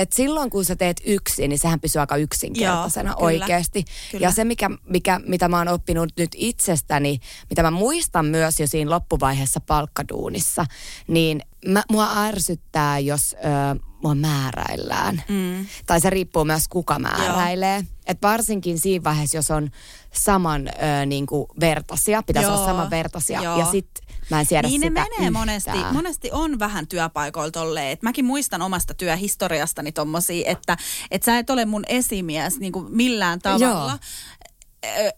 [0.00, 3.84] et silloin kun sä teet yksin, niin sehän pysyy aika yksinkertaisena Joo, kyllä, oikeasti.
[4.10, 4.26] kyllä.
[4.26, 7.18] Ja se, mikä, mikä, mitä mä oon oppinut nyt itsestäni,
[7.50, 10.66] mitä mä muistan myös jo siinä loppuvaiheessa palkkaduunissa,
[11.06, 13.36] niin mä, mua ärsyttää, jos
[13.74, 15.22] ö, mua määräillään.
[15.28, 15.66] Mm.
[15.86, 17.84] Tai se riippuu myös kuka määräilee.
[18.10, 19.70] Et varsinkin siinä vaiheessa, jos on
[20.12, 23.42] saman ö, niin kuin vertaisia, pitäisi Joo, olla saman vertaisia.
[23.42, 23.58] joo.
[23.58, 23.88] Ja sit
[24.30, 25.32] mä en siedä Niin ne sitä menee yhtään.
[25.32, 27.88] monesti, monesti on vähän työpaikoilla tolleen.
[27.90, 30.76] Et mäkin muistan omasta työhistoriastani tommosia, että
[31.10, 33.98] et sä et ole mun esimies niin kuin millään tavalla.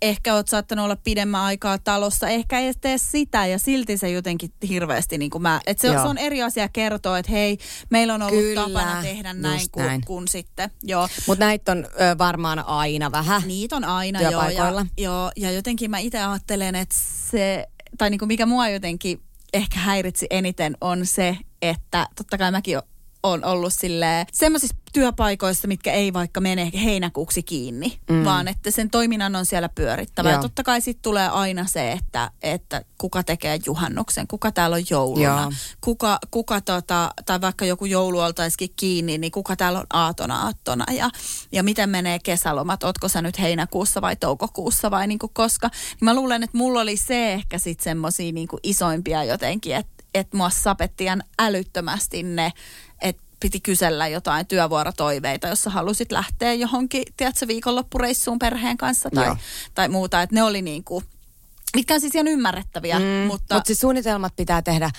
[0.03, 4.51] Ehkä oot saattanut olla pidemmän aikaa talossa, ehkä ei tee sitä ja silti se jotenkin
[4.68, 6.03] hirveästi niin kuin mä, et se, Joo.
[6.03, 7.59] se on eri asia kertoa, että hei,
[7.90, 10.01] meillä on ollut Kyllä, tapana tehdä näin kuin, näin.
[10.07, 10.70] kuin sitten.
[10.83, 11.09] Joo.
[11.27, 13.42] Mutta näitä on ö, varmaan aina vähän.
[13.46, 15.33] Niitä on aina joo ja, joo.
[15.37, 16.96] ja jotenkin mä itse ajattelen, että
[17.31, 17.66] se,
[17.98, 19.22] tai niin kuin mikä mua jotenkin
[19.53, 22.79] ehkä häiritsi eniten on se, että totta kai mäkin
[23.22, 28.24] on ollut silleen semmoisissa työpaikoissa, mitkä ei vaikka mene heinäkuuksi kiinni, mm.
[28.24, 30.28] vaan että sen toiminnan on siellä pyörittävä.
[30.28, 30.42] Ja Joo.
[30.42, 35.42] totta kai sitten tulee aina se, että, että kuka tekee juhannuksen, kuka täällä on jouluna,
[35.42, 35.52] Joo.
[35.80, 40.85] kuka, kuka tota, tai vaikka joku joulu oltaisikin kiinni, niin kuka täällä on aatona aattona
[40.92, 41.11] ja,
[41.52, 45.68] ja miten menee kesälomat, ootko sä nyt heinäkuussa vai toukokuussa vai niin kuin koska.
[45.68, 50.37] Niin mä luulen, että mulla oli se ehkä sitten semmoisia niin isoimpia jotenkin, että että
[50.37, 52.52] mua sapettian älyttömästi ne,
[53.42, 59.37] piti kysellä jotain työvuorotoiveita, jos sä halusit lähteä johonkin, tiedätkö, viikonloppureissuun perheen kanssa tai, Joo.
[59.74, 60.22] tai muuta.
[60.22, 61.05] Että ne oli niin kuin,
[61.76, 63.33] mitkä on siis ihan ymmärrettäviä, mm, mutta...
[63.33, 64.90] Mutta Mut siis suunnitelmat pitää tehdä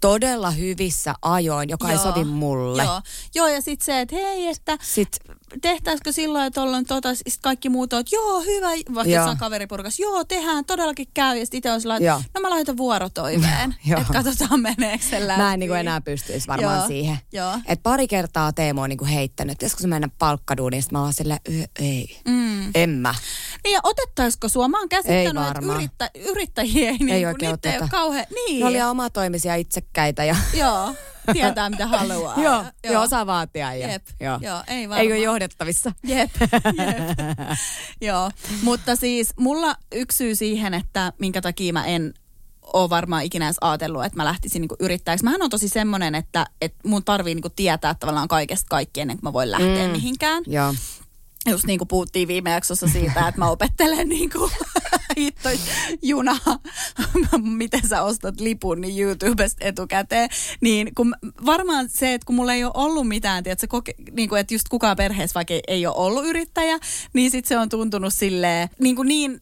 [0.00, 2.84] todella hyvissä ajoin, joka ei sovi mulle.
[2.84, 3.00] Joo,
[3.34, 7.68] joo ja sitten se, että hei, että Sitten tehtäisikö silloin, että ollaan tota, sit kaikki
[7.68, 9.20] muut on, että joo, hyvä, vaikka Joo.
[9.20, 11.38] jossain kaveriporukas, joo, tehdään, todellakin käy.
[11.38, 12.22] Ja sitten itse on sellainen, Joo.
[12.34, 14.00] no mä laitan vuorotoiveen, Joo.
[14.00, 15.42] että katsotaan meneekö se läpi.
[15.42, 17.18] mä en niinku enää pystyisi varmaan Joo, siihen.
[17.32, 17.58] joo.
[17.66, 21.40] Et pari kertaa Teemu on niinku heittänyt, että joskus mennä palkkaduuniin, sit mä oon silleen,
[21.48, 22.70] "Ö, ei, mm.
[22.74, 23.14] en mä.
[23.64, 24.68] Niin ja otettaisiko sua?
[24.68, 28.26] Mä oon Ei käsittänyt, että yrittä, yrittäjiä ei, Ei niin oikein niitä ei ole kauhean...
[28.34, 28.60] Niin.
[28.60, 30.94] Ne oli omatoimisia itsekkäitä ja Joo.
[31.32, 32.40] tietää mitä haluaa.
[32.42, 33.74] Joo, joo, osaa vaatia.
[33.74, 34.38] Ja, Jep, joo.
[34.42, 35.06] joo, ei Ei varmaan.
[35.06, 35.92] ole johdettavissa.
[36.04, 36.30] Jep,
[36.78, 37.18] jep.
[38.00, 38.30] Joo,
[38.62, 42.14] mutta siis mulla yksi syy siihen, että minkä takia mä en
[42.72, 45.24] ole varmaan ikinä edes ajatellut, että mä lähtisin niinku yrittäjäksi.
[45.24, 49.28] Mähän on tosi semmoinen, että, että mun tarvii niinku tietää tavallaan kaikesta kaikki ennen kuin
[49.28, 49.92] mä voin lähteä mm.
[49.92, 50.42] mihinkään.
[50.46, 50.74] Joo.
[51.48, 54.52] Just niin kuin puhuttiin viime jaksossa siitä, että mä opettelen niin kuin
[55.18, 55.48] hitto
[56.02, 56.36] juna,
[57.58, 60.28] miten sä ostat lipun niin YouTubesta etukäteen.
[60.60, 61.14] Niin kun
[61.46, 64.68] varmaan se, että kun mulla ei ole ollut mitään, tiedätkö, koke, niin kuin, että just
[64.68, 66.78] kukaan perheessä vaikka ei, ei ole ollut yrittäjä,
[67.12, 69.40] niin sit se on tuntunut silleen, niin, kuin niin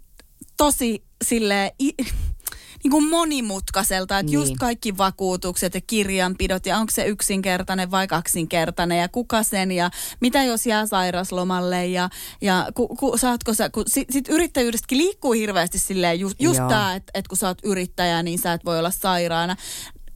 [0.56, 1.94] tosi silleen, i,
[2.84, 4.34] niin kuin monimutkaiselta, että niin.
[4.40, 9.90] just kaikki vakuutukset ja kirjanpidot ja onko se yksinkertainen vai kaksinkertainen ja kuka sen ja
[10.20, 12.10] mitä jos jää sairaslomalle ja,
[12.40, 16.68] ja ku, ku, saatko sä, kun sit, sit yrittäjyydestäkin liikkuu hirveästi silleen just, just Joo.
[16.68, 19.56] tämä, että et kun sä oot yrittäjä, niin sä et voi olla sairaana.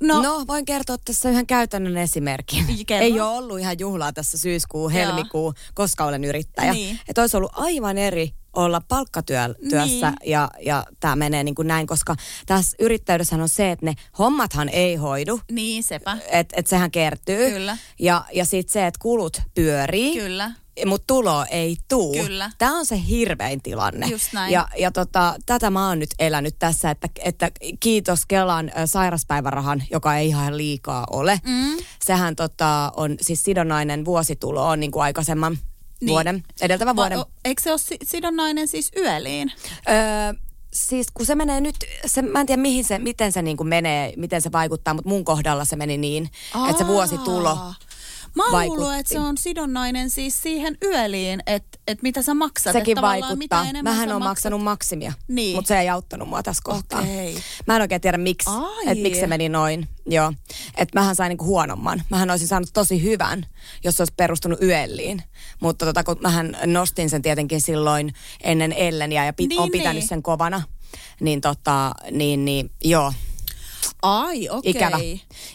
[0.01, 2.65] No, No, voin kertoa tässä yhden käytännön esimerkin.
[2.87, 3.05] Kerro.
[3.05, 6.73] Ei ole ollut ihan juhlaa tässä syyskuu, helmikuu, koska olen yrittäjä.
[6.73, 7.01] Niin.
[7.09, 10.31] Että olisi ollut aivan eri olla palkkatyössä Niin.
[10.31, 14.69] ja, ja tämä menee niin kuin näin, koska tässä yrittäjyydessähän on se, että ne hommathan
[14.69, 15.41] ei hoidu.
[15.51, 16.19] niin sepä.
[16.31, 17.51] Että et sehän kertyy.
[17.51, 17.77] Kyllä.
[17.99, 20.15] Ja, ja sitten se, että kulut pyörii.
[20.21, 20.51] Kyllä.
[20.87, 22.13] Mutta tulo ei tuu.
[22.13, 22.51] Kyllä.
[22.59, 24.07] Tämä on se hirvein tilanne.
[24.07, 24.53] Just näin.
[24.53, 29.83] Ja, ja tota, tätä mä oon nyt elänyt tässä, että, että kiitos Kelan ö, sairaspäivärahan,
[29.91, 31.41] joka ei ihan liikaa ole.
[31.45, 31.77] Mm.
[32.05, 35.59] Sehän tota, on siis sidonnainen vuositulo on niin kuin aikaisemman
[36.03, 36.13] Niin.
[36.13, 37.19] vuoden, edeltävän vuoden.
[37.19, 39.53] Va, o, eikö se ole si- sidonnainen siis yöliin?
[39.89, 39.95] Öö,
[40.75, 43.69] siis kun se menee nyt, se, mä en tiedä mihin se, miten se niin kuin
[43.69, 46.31] menee, miten se vaikuttaa, mutta mun kohdalla se meni niin,
[46.71, 47.59] että se vuositulo.
[48.37, 48.81] Mä oon vaikutti.
[48.81, 52.73] luullut, että se on sidonnainen siis siihen yöliin, että, että mitä sä maksat.
[52.73, 53.37] Sekin että vaikuttaa.
[53.37, 55.57] Mitä Mähän on maksat- maksanut maksimia, Niin.
[55.57, 57.01] mutta se ei auttanut mua tässä kohtaa.
[57.01, 57.37] Okei.
[57.67, 58.51] Mä en oikein tiedä miksi,
[58.87, 59.89] että miksi se meni noin.
[60.07, 60.33] Joo,
[60.77, 62.03] että mähän sain niinku huonomman.
[62.11, 63.47] Mähän olisin saanut tosi hyvän,
[63.85, 65.23] jos se olisi perustunut yölliin.
[65.61, 70.01] Mutta tota, kun mähän nostin sen tietenkin silloin ennen Elleniä ja pit, Niin, on pitänyt
[70.03, 70.09] niin.
[70.09, 70.63] sen kovana.
[71.21, 73.13] Niin tota, niin, niin joo,
[74.03, 74.71] Ai, okei.
[74.71, 74.99] ikävä.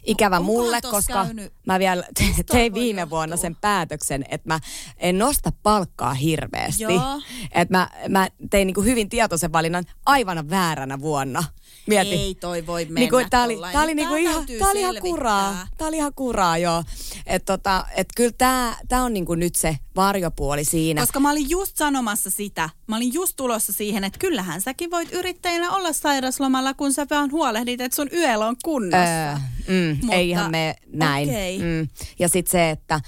[0.03, 3.17] Ikävä Onkohan mulle, koska käynyt- mä vielä Mistä tein voi viime johtua?
[3.17, 4.59] vuonna sen päätöksen, että mä
[4.97, 6.83] en nosta palkkaa hirveästi.
[6.83, 7.21] Joo.
[7.51, 11.43] Että mä, mä tein niinku hyvin tietoisen valinnan aivan vääränä vuonna.
[11.87, 12.15] Mieti.
[12.15, 15.67] Ei toi voi mennä Niinku, tää oli, tää oli niinku ihan, tää oli ihan kuraa.
[15.77, 16.83] Tää oli ihan kuraa, joo.
[17.25, 21.01] Että tota, et kyllä tää, tää on niinku nyt se varjopuoli siinä.
[21.01, 25.13] Koska mä olin just sanomassa sitä, mä olin just tulossa siihen, että kyllähän säkin voit
[25.13, 29.29] yrittäjänä olla sairaslomalla, kun sä vaan huolehdit, että sun yöllä on kunnossa.
[29.29, 29.35] Öö,
[29.67, 31.29] mm, Mutta- ei ihan me näin.
[31.29, 31.59] okei.
[31.59, 31.87] Mm.
[32.19, 33.01] Ja sitten se, että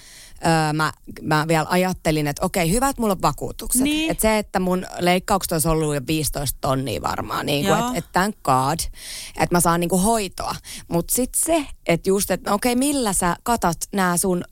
[0.45, 0.91] öö, mä,
[1.21, 3.81] mä vielä ajattelin, että okei, hyvä, että mulla on vakuutukset.
[3.81, 4.11] Niin.
[4.11, 8.11] Että se, että mun leikkaukset olisi ollut jo 15 tonnia varmaan, niin kuin, että et
[8.11, 8.79] thank God,
[9.39, 10.55] että mä saan niin kuin hoitoa.
[10.87, 14.43] Mutta sitten se, että just, että no okei, millä sä katat nämä sun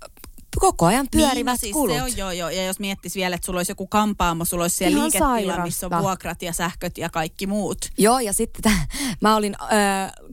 [0.59, 1.95] koko ajan pyörivät niin, no siis kulut.
[1.95, 2.49] Se on joo, joo.
[2.49, 5.87] Ja jos miettis vielä, että sulla olisi joku kampaamo, sulla olisi siellä Ihan liiketila, missä
[5.87, 7.77] on vuokrat ja sähköt ja kaikki muut.
[7.97, 8.71] Joo, ja sitten
[9.21, 9.65] mä olin ö,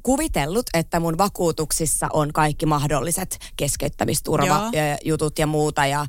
[0.02, 5.87] kuvitellut, että mun vakuutuksissa on kaikki mahdolliset keskeyttämisturvajutut ja muuta.
[5.87, 6.06] Ja,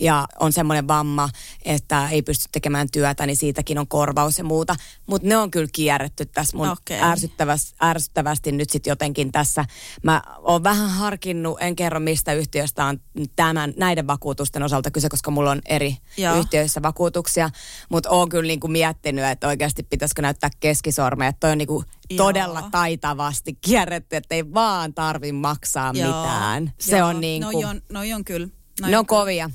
[0.00, 1.28] ja on semmoinen vamma,
[1.64, 4.76] että ei pysty tekemään työtä, niin siitäkin on korvaus ja muuta.
[5.06, 7.00] Mutta ne on kyllä kierretty tässä mun Okei.
[7.00, 9.64] ärsyttävästi, ärsyttävästi nyt sitten jotenkin tässä.
[10.02, 13.00] Mä oon vähän harkinnut, en kerro mistä yhtiöstä on
[13.58, 16.36] tämän, näiden vakuutusten osalta kyse, koska mulla on eri Joo.
[16.36, 17.50] yhtiöissä vakuutuksia.
[17.88, 21.28] Mutta oon kyllä niinku miettinyt, että oikeasti pitäisikö näyttää keskisormeja.
[21.28, 22.16] Että toi on niinku Joo.
[22.26, 26.72] todella taitavasti kierretty, että ei vaan tarvi maksaa Joo, mitään.
[26.80, 27.08] Se joo.
[27.08, 28.48] on niin kuin, Noi on, noi on kyllä.
[28.80, 29.20] Noi ne on kyllä.
[29.20, 29.50] kovia.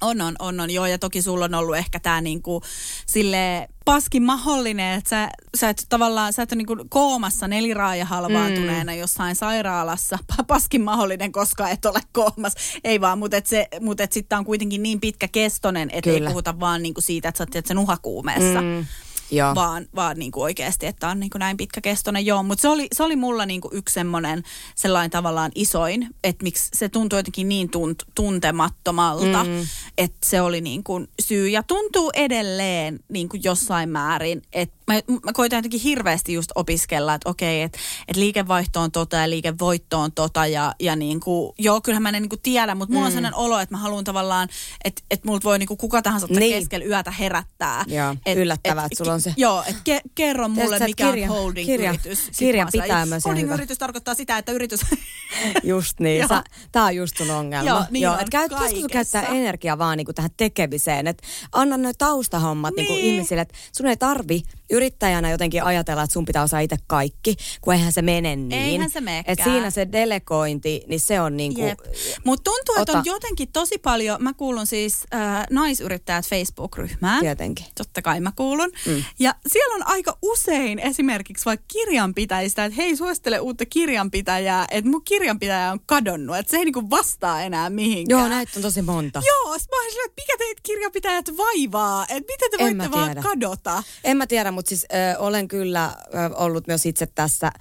[0.00, 2.62] On, on, on, on, joo, ja toki sulla on ollut ehkä tämä niinku,
[3.06, 8.92] sille paskin mahdollinen, että sä, sä et tavallaan, sä et ole niinku koomassa neliraaja halvaantuneena
[8.92, 8.98] mm.
[8.98, 14.00] jossain sairaalassa, Pa- paskin mahdollinen, koska et ole koomassa, ei vaan, mutta et se, mut
[14.00, 17.46] et sitten on kuitenkin niin pitkä kestonen, että ei puhuta vaan niinku siitä, että sä
[17.56, 18.60] oot sen uhakuumeessa.
[18.60, 18.86] Mm,
[19.30, 19.54] joo.
[19.54, 22.26] vaan, vaan niin kuin oikeasti, että on niin kuin näin pitkäkestoinen.
[22.26, 24.42] Joo, mutta se oli, se oli mulla niin kuin yksi semmoinen
[24.74, 29.66] sellainen tavallaan isoin, että miksi se tuntui jotenkin niin tunt, tuntemattomalta, mm.
[29.98, 31.48] että se oli niin kuin syy.
[31.48, 34.94] Ja tuntuu edelleen niin kuin jossain määrin, että mä,
[35.24, 39.98] mä koitan jotenkin hirveästi just opiskella, että okei, että, että liikevaihto on tota ja liikevoitto
[39.98, 43.06] on tota ja, ja niin kuin, joo, kyllähän mä en niin kuin tiedä, mutta mulla
[43.06, 44.48] on sellainen olo, että mä haluan tavallaan,
[44.84, 46.38] että, että multa voi niin kuin kuka tahansa niin.
[46.38, 46.52] Niin.
[46.58, 47.84] keskellä yötä herättää.
[47.88, 51.36] Joo, yllättävää, että sulla on se- Joo, että ke, kerro mulle, että mikä kirja- on
[51.36, 51.94] holding kirja-
[52.38, 54.80] kirjan pitää "Ei, myös ihan Holding hyvä." yritys tarkoittaa sitä, että yritys...
[55.62, 56.18] Just niin.
[56.18, 56.28] Joo.
[56.28, 57.68] Sä, tää on just sun ongelma.
[57.68, 58.48] Joo, niin on et käy,
[58.92, 61.06] käyttää energiaa vaan niinku tähän tekemiseen.
[61.06, 62.84] Että anna noin taustahommat niin.
[62.84, 63.14] niinku Niin.
[63.14, 67.74] ihmisille, että sun ei tarvi yrittäjänä jotenkin ajatella, että sun pitää osaa itse kaikki, kun
[67.74, 68.52] eihän se mene niin.
[68.52, 69.38] Eihän se menekään.
[69.38, 71.76] Et siinä se delegointi, niin se on niin kuin...
[72.24, 77.20] Mutta tuntuu, että on jotenkin tosi paljon, mä kuulun siis äh, naisyrittäjät Facebook-ryhmään.
[77.20, 77.66] Tietenkin.
[77.78, 78.72] Totta kai mä kuulun.
[78.86, 79.04] Mm.
[79.18, 85.04] Ja siellä on aika usein esimerkiksi vaikka kirjanpitäjistä, että hei suosittele uutta kirjanpitäjää, että mun
[85.04, 88.20] kirjanpitäjä on kadonnut, että se ei niinku vastaa enää mihinkään.
[88.20, 89.22] Joo, näitä on tosi monta.
[89.26, 93.82] Joo, mä olin että mikä teitä kirjanpitäjät vaivaa, että miten te voitte vaan kadota.
[94.04, 97.52] En mä tiedä, mutta siis ö, olen kyllä ö, ollut myös itse tässä,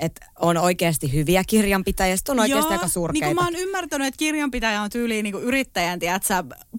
[0.00, 3.26] että on oikeasti hyviä kirjanpitäjiä, on oikeasti Joo, aika surkeita.
[3.26, 6.34] Niin mä oon ymmärtänyt, että kirjanpitäjä on tyyliin niin yrittäjän, tiedätkö,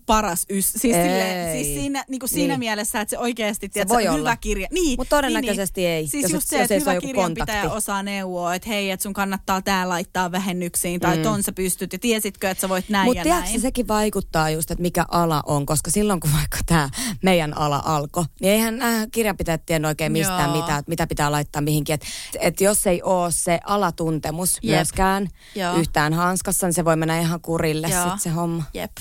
[0.05, 0.71] paras ys.
[0.71, 2.59] Siis, sille, siis siinä, niin kuin siinä niin.
[2.59, 4.35] mielessä, että se oikeasti, tiedätkö, se voi hyvä olla.
[4.35, 4.67] kirja.
[4.71, 6.07] Niin, Mutta todennäköisesti niin, ei.
[6.07, 7.77] Siis jos just se, että hyvä kirjanpitäjä kontakti.
[7.77, 11.23] osaa neuvoa, että hei, että sun kannattaa tää laittaa vähennyksiin, tai mm.
[11.23, 13.61] ton sä pystyt, ja tiesitkö, että sä voit näin Mut ja tiedätkö, näin.
[13.61, 16.89] sekin vaikuttaa just, että mikä ala on, koska silloin kun vaikka tämä
[17.23, 21.93] meidän ala alkoi, niin eihän nämä kirjanpitäjät tiennyt oikein mistään että mitä pitää laittaa mihinkin.
[21.93, 22.07] Että
[22.39, 24.75] et jos ei ole se alatuntemus Jep.
[24.75, 25.75] myöskään Joo.
[25.75, 28.63] yhtään hanskassa, niin se voi mennä ihan kurille sitten se homma.
[28.73, 28.91] Jep.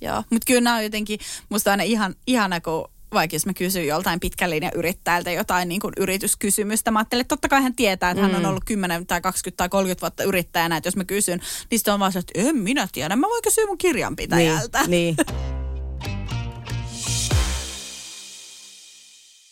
[0.00, 1.18] Joo, mutta kyllä nämä on jotenkin
[1.48, 5.80] musta aina ihan, ihana, kun vaikka jos mä kysyn joltain pitkän linjan yrittäjältä jotain niin
[5.80, 8.26] kuin yrityskysymystä, mä ajattelen, että totta kai hän tietää, että mm.
[8.26, 8.48] hän on mm.
[8.48, 11.38] ollut 10 tai 20 tai 30 vuotta yrittäjänä, että jos mä kysyn,
[11.70, 14.86] niin sitten on vaan se, että en minä tiedä, mä voin kysyä mun kirjanpitäjältä.
[14.86, 15.46] Niin, niin.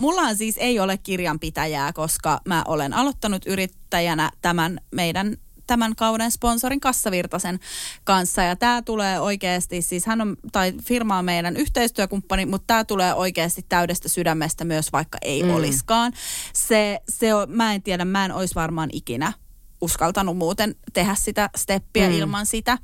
[0.04, 5.36] Mulla siis ei ole kirjanpitäjää, koska mä olen aloittanut yrittäjänä tämän meidän
[5.66, 7.60] tämän kauden sponsorin Kassavirtasen
[8.04, 8.42] kanssa.
[8.42, 13.14] Ja tämä tulee oikeasti, siis hän on, tai firma on meidän yhteistyökumppani, mutta tämä tulee
[13.14, 15.54] oikeasti täydestä sydämestä myös, vaikka ei mm.
[15.54, 16.12] oliskaan.
[16.52, 19.32] Se, se on, mä en tiedä, mä en olisi varmaan ikinä
[19.80, 22.14] uskaltanut muuten tehdä sitä steppiä mm.
[22.14, 22.78] ilman sitä.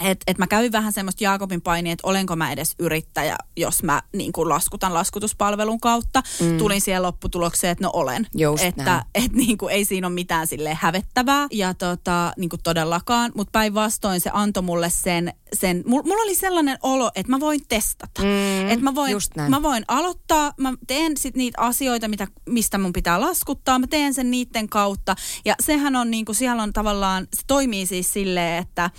[0.00, 4.02] Et, et mä kävin vähän semmoista Jaakobin painia, että olenko mä edes yrittäjä, jos mä
[4.12, 6.22] niin kuin laskutan laskutuspalvelun kautta.
[6.40, 6.58] Mm.
[6.58, 8.26] Tulin siihen lopputulokseen, että no olen.
[8.34, 12.60] Just että et, niin kuin, ei siinä ole mitään sille hävettävää ja tota, niin kuin
[12.62, 13.32] todellakaan.
[13.34, 18.22] Mutta päinvastoin se antoi mulle sen, sen mulla oli sellainen olo, että mä voin testata.
[18.22, 19.16] Mm, että mä voin,
[19.48, 23.78] mä voin aloittaa, mä teen sit niitä asioita, mitä, mistä mun pitää laskuttaa.
[23.78, 25.16] Mä teen sen niiden kautta.
[25.44, 28.90] Ja sehän on niin kuin, siellä on tavallaan, se toimii siis silleen, että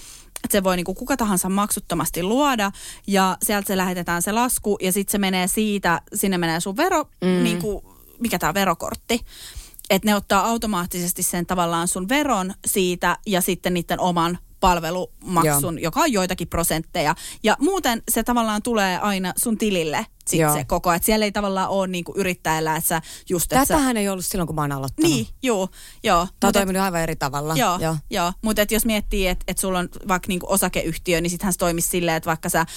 [0.47, 2.71] että se voi niin kuka tahansa maksuttomasti luoda
[3.07, 7.03] ja sieltä se lähetetään se lasku ja sitten se menee siitä, sinne menee sun vero,
[7.21, 7.43] mm.
[7.43, 7.85] niin kuin,
[8.19, 9.19] mikä tämä verokortti.
[9.89, 15.83] Että ne ottaa automaattisesti sen tavallaan sun veron siitä ja sitten niiden oman palvelumaksun, Joo.
[15.83, 17.15] joka on joitakin prosentteja.
[17.43, 21.69] Ja muuten se tavallaan tulee aina sun tilille sit se koko, että siellä ei tavallaan
[21.69, 23.49] ole niinku yrittäjällä, että sä just...
[23.49, 23.99] Tätähän sä...
[23.99, 25.11] ei ollut silloin, kun mä oon aloittanut.
[25.11, 25.69] Niin, joo,
[26.03, 26.27] joo.
[26.39, 27.55] Tämä on toiminut aivan eri tavalla.
[27.55, 27.95] Joo, joo.
[28.09, 28.33] joo.
[28.41, 32.17] mutta jos miettii, että et sulla on vaikka niinku osakeyhtiö, niin sittenhän se toimisi silleen,
[32.17, 32.67] että vaikka, sä, äh,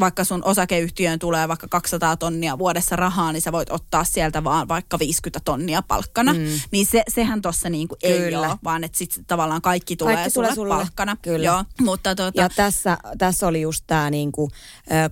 [0.00, 4.68] vaikka sun osakeyhtiöön tulee vaikka 200 tonnia vuodessa rahaa, niin sä voit ottaa sieltä vaan
[4.68, 6.32] vaikka 50 tonnia palkkana.
[6.32, 6.60] Mm.
[6.70, 10.46] Niin se, sehän tuossa niinku ei ole, vaan että sitten tavallaan kaikki tulee, kaikki sulle,
[10.46, 11.16] tulee sulle palkkana.
[11.22, 11.46] Kyllä.
[11.46, 12.40] Joo, mutta tuota...
[12.40, 14.50] Ja tässä, tässä oli just tämä, niinku,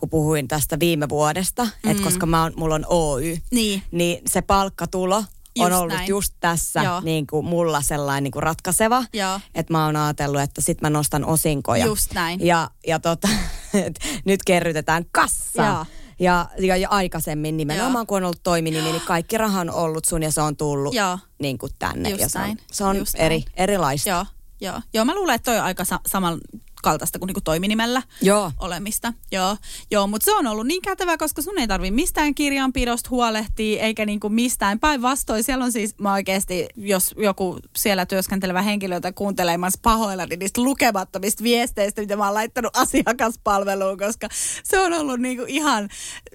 [0.00, 1.90] kun puhuin tästä viime vuodesta, mm.
[1.90, 5.24] että koska mä oon, mulla on Oy, niin, niin se palkkatulo
[5.58, 6.08] on ollut näin.
[6.08, 9.40] just tässä niin kuin mulla sellainen niin kuin ratkaiseva, Joo.
[9.54, 11.86] että mä oon ajatellut, että sit mä nostan osinkoja.
[11.86, 12.46] Just näin.
[12.46, 13.28] Ja, ja tota,
[14.24, 15.86] nyt kerrytetään kassaa.
[16.18, 18.06] Ja, ja, ja aikaisemmin nimenomaan, Joo.
[18.06, 21.18] kun on ollut toiminimi, niin kaikki raha on ollut sun ja se on tullut Joo.
[21.38, 22.08] Niin kuin tänne.
[22.10, 24.08] Just ja se on, se on eri, erilaista.
[24.08, 24.26] Joo.
[24.60, 24.80] Joo.
[24.94, 26.40] Joo, mä luulen, että toi on aika sa- saman,
[26.86, 28.52] kaltaista kuin niinku toiminimellä Joo.
[28.58, 29.12] olemista.
[29.32, 29.56] Joo,
[29.90, 34.06] Joo mutta se on ollut niin kätevä, koska sun ei tarvi mistään kirjanpidosta huolehtia, eikä
[34.06, 34.80] niinku mistään.
[34.80, 40.38] Päinvastoin siellä on siis, mä oikeasti, jos joku siellä työskentelevä henkilö, jota kuuntelemassa pahoilla, niin
[40.38, 44.28] niistä lukemattomista viesteistä, mitä mä oon laittanut asiakaspalveluun, koska
[44.64, 45.88] se on ollut niinku ihan,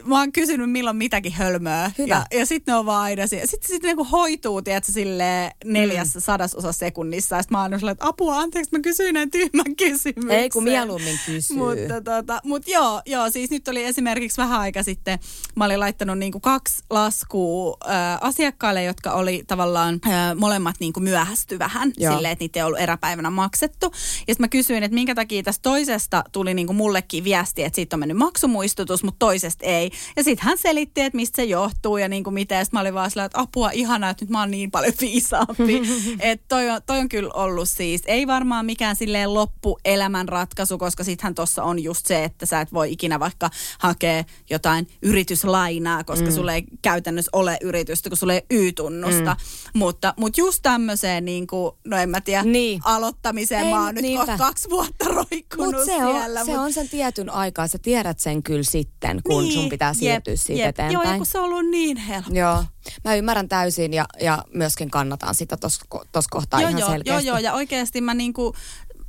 [0.03, 1.91] mä oon kysynyt milloin mitäkin hölmöä.
[1.97, 2.25] Hyvä.
[2.31, 6.23] Ja, ja sitten ne on vaan aina Sitten sit niinku hoituu, tiedätkö, sille neljässä mm.
[6.23, 7.35] sadasosa sekunnissa.
[7.35, 10.40] Ja sitten mä oon että apua, anteeksi, mä kysyin näin tyhmän kysymyksen.
[10.41, 11.57] Ei kun mieluummin kysyy.
[11.57, 15.19] mutta, tota, mut joo, joo, siis nyt oli esimerkiksi vähän aika sitten,
[15.55, 21.59] mä olin laittanut niinku kaksi laskua äh, asiakkaille, jotka oli tavallaan äh, molemmat niinku myöhästy
[21.59, 22.15] vähän joo.
[22.15, 23.85] silleen, että niitä ei ollut eräpäivänä maksettu.
[23.91, 27.95] Ja sitten mä kysyin, että minkä takia tästä toisesta tuli niinku mullekin viesti, että siitä
[27.95, 29.91] on mennyt maksumuistutus, mutta toisesta ei.
[30.15, 32.57] Ja sitten hän selitti, että mistä se johtuu ja niinku miten.
[32.57, 35.81] Ja mä olin vaan sillä, että apua ihanaa, että nyt mä oon niin paljon viisaampi.
[36.19, 41.03] että toi on, toi on kyllä ollut siis, ei varmaan mikään silleen loppuelämän ratkaisu, koska
[41.03, 46.25] sittenhän tuossa on just se, että sä et voi ikinä vaikka hakea jotain yrityslainaa, koska
[46.25, 46.31] mm.
[46.35, 49.33] sulle ei käytännössä ole yritystä, kun sulle ei Y-tunnusta.
[49.73, 49.79] Mm.
[49.79, 52.81] Mutta, mutta just tämmöiseen, niin kuin, no en mä tiedä, Niin.
[52.85, 54.37] aloittamiseen Ei, mä mut oon nyt niinpä.
[54.37, 56.39] kaksi vuotta roikkunut Mutta se, siellä.
[56.39, 57.67] on, se mut- on sen tietyn aikaa.
[57.67, 60.69] Sä tiedät sen kyllä sitten, kun sun pitää siirtyä Niin, jep, siitä jep.
[60.69, 60.93] eteenpäin.
[60.93, 62.33] Joo, ja kun se on ollut niin helppo.
[62.33, 62.63] Joo,
[63.03, 65.85] mä ymmärrän täysin ja, ja myöskin kannatan sitä tuossa
[66.31, 67.27] kohtaa joo, ihan joo, selkeästi.
[67.27, 68.53] Joo, joo, ja oikeasti mä niinku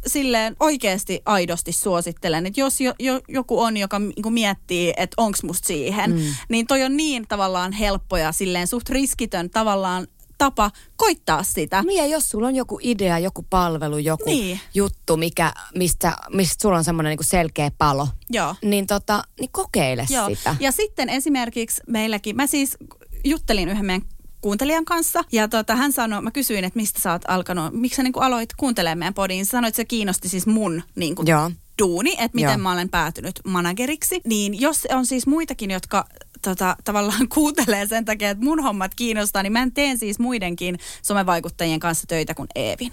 [0.07, 5.43] silleen oikeasti aidosti suosittelen, että jos jo, jo, joku on, joka niinku miettii, että onks
[5.43, 6.35] musta siihen, mm.
[6.49, 10.07] niin toi on niin tavallaan helppo ja silleen suht riskitön tavallaan
[10.39, 11.83] tapa koittaa sitä.
[11.83, 14.61] Niin ja jos sulla on joku idea, joku palvelu, joku Niin.
[14.75, 18.55] juttu, mikä, mistä, mistä sulla on semmoinen niinku selkeä palo, Joo.
[18.63, 20.29] niin, tota, niin kokeile Joo.
[20.29, 20.57] sitä.
[20.61, 22.77] Ja sitten esimerkiksi meilläkin, mä siis
[23.25, 24.09] juttelin yhden meidän
[24.43, 25.25] kuuntelijan kanssa.
[25.33, 28.51] Ja tota, hän sanoi, mä kysyin, että mistä sä oot alkanut, miksi sä niin aloit
[28.57, 29.47] kuuntelemaan meidän podiin.
[29.47, 31.51] Sä sanoit, että se kiinnosti siis mun niin kuin, Joo.
[31.79, 32.59] duuni, että miten Joo.
[32.59, 34.21] mä olen päätynyt manageriksi.
[34.25, 36.05] Niin jos on siis muitakin, jotka
[36.43, 41.81] tota, tavallaan kuuntelee sen takia, että mun hommat kiinnostaa, niin mä teen siis muidenkin somevaikuttajien
[41.81, 42.93] kanssa töitä kuin Eevin.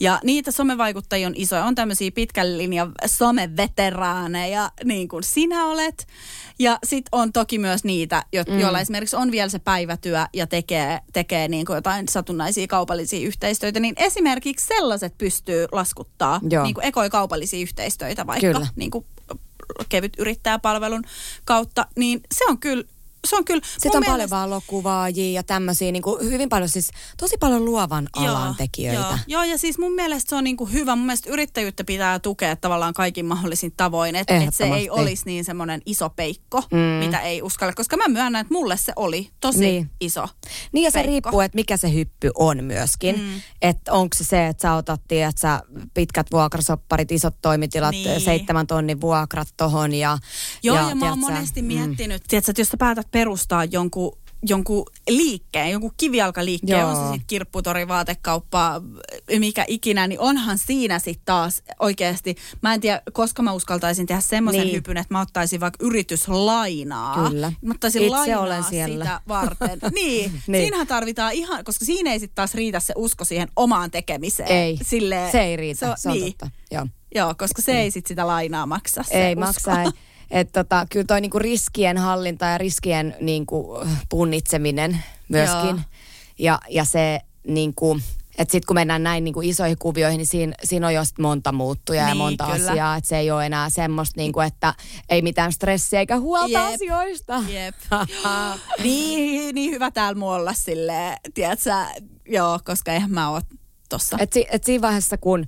[0.00, 6.06] Ja niitä somevaikuttajia on isoja, on tämmöisiä pitkän linjan someveteraaneja, niin kuin sinä olet.
[6.58, 8.58] Ja sitten on toki myös niitä, jo, mm.
[8.58, 13.80] joilla esimerkiksi on vielä se päivätyö ja tekee, tekee niin kuin jotain satunnaisia kaupallisia yhteistöitä,
[13.80, 16.64] niin esimerkiksi sellaiset pystyy laskuttaa Joo.
[16.64, 18.66] niin kuin ekoi kaupallisia yhteistöitä vaikka Kyllä.
[18.76, 19.04] niin kuin
[19.88, 21.04] kevyt yrittäjäpalvelun
[21.44, 22.84] kautta, niin se on kyllä,
[23.26, 26.90] se on kyllä Sitten on paljon mielestä- valokuvaajia ja tämmöisiä, niin kuin hyvin paljon siis,
[27.16, 29.00] tosi paljon luovan alan tekijöitä.
[29.00, 30.96] Joo, joo, ja siis mun mielestä se on niinku hyvä.
[30.96, 34.16] Mun mielestä yrittäjyyttä pitää tukea tavallaan kaikin mahdollisin tavoin.
[34.16, 36.78] Että et se ei olisi niin semmoinen iso peikko, Mm.
[36.78, 36.82] mm.
[36.84, 37.72] mitä ei uskalla.
[37.74, 39.74] Koska mä myönnän, että mulle se oli tosi Niin.
[39.74, 39.90] niin.
[40.00, 40.28] iso.
[40.72, 41.10] Niin ja se peikko.
[41.10, 43.20] riippuu, että mikä se hyppy on myöskin.
[43.20, 43.40] Mm.
[43.62, 45.62] Että onko se se, että sä otat, että sä
[45.94, 48.20] pitkät vuokrasopparit, isot toimitilat, Niin.
[48.20, 50.18] seitsemän tonnin vuokrat tohon ja...
[50.62, 54.20] Joo, ja, ja mä oon sä, monesti miettinyt, tiedätkö, että jos sä päätät perustaa jonkun
[54.48, 56.90] jonkun liikkeen, jonkun kivijalkaliikkeen, Joo.
[56.90, 58.82] on se sitten kirpputori, vaatekauppa,
[59.38, 64.20] mikä ikinä, niin onhan siinä sitten taas oikeasti, mä en tiedä, koska mä uskaltaisin tehdä
[64.20, 64.66] semmoisen Niin.
[64.66, 64.76] niin.
[64.76, 67.28] hypyn, että mä ottaisin vaikka yrityslainaa.
[67.28, 67.52] Kyllä.
[67.62, 69.04] Mä ottaisin Itse lainaa olen siellä.
[69.04, 69.78] sitä varten.
[69.94, 69.94] niin,
[70.32, 70.42] Niin.
[70.46, 74.48] niin, siinähän tarvitaan ihan, koska siinä ei sitten taas riitä se usko siihen omaan tekemiseen.
[74.48, 76.50] Ei, Silleen, se ei riitä, se on, se on niin, totta.
[76.70, 76.86] Joo.
[77.14, 79.04] Joo, koska se ei sitten sitä lainaa maksa.
[79.10, 79.40] Ei usko.
[79.46, 79.92] maksa.
[80.30, 83.78] Että tota, kyllä toi niinku riskien hallinta ja riskien niinku
[84.08, 85.66] punnitseminen myöskin.
[85.76, 85.78] Joo.
[86.38, 88.00] Ja, ja se niinku,
[88.38, 91.52] että sitten kun mennään näin niinku isoihin kuvioihin, niin siinä, siinä on jo sit monta
[91.52, 92.70] muuttujaa ja Niin, monta kyllä.
[92.70, 92.96] asiaa.
[92.96, 94.74] Että se ei ole enää semmoista, niinku, että
[95.08, 96.74] ei mitään stressiä eikä huolta Jep.
[96.74, 97.42] asioista.
[97.48, 97.74] Jep.
[98.84, 101.70] niin, niin hyvä täällä muualla silleen, tiedätkö,
[102.28, 103.40] joo, koska eihän mä oo
[103.88, 104.16] tossa.
[104.20, 105.44] Et, si, et siinä vaiheessa, kun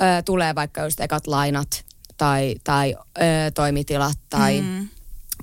[0.00, 1.84] ö, tulee vaikka just ekat lainat
[2.20, 3.22] tai, tai ö,
[3.54, 4.88] toimitilat tai mm.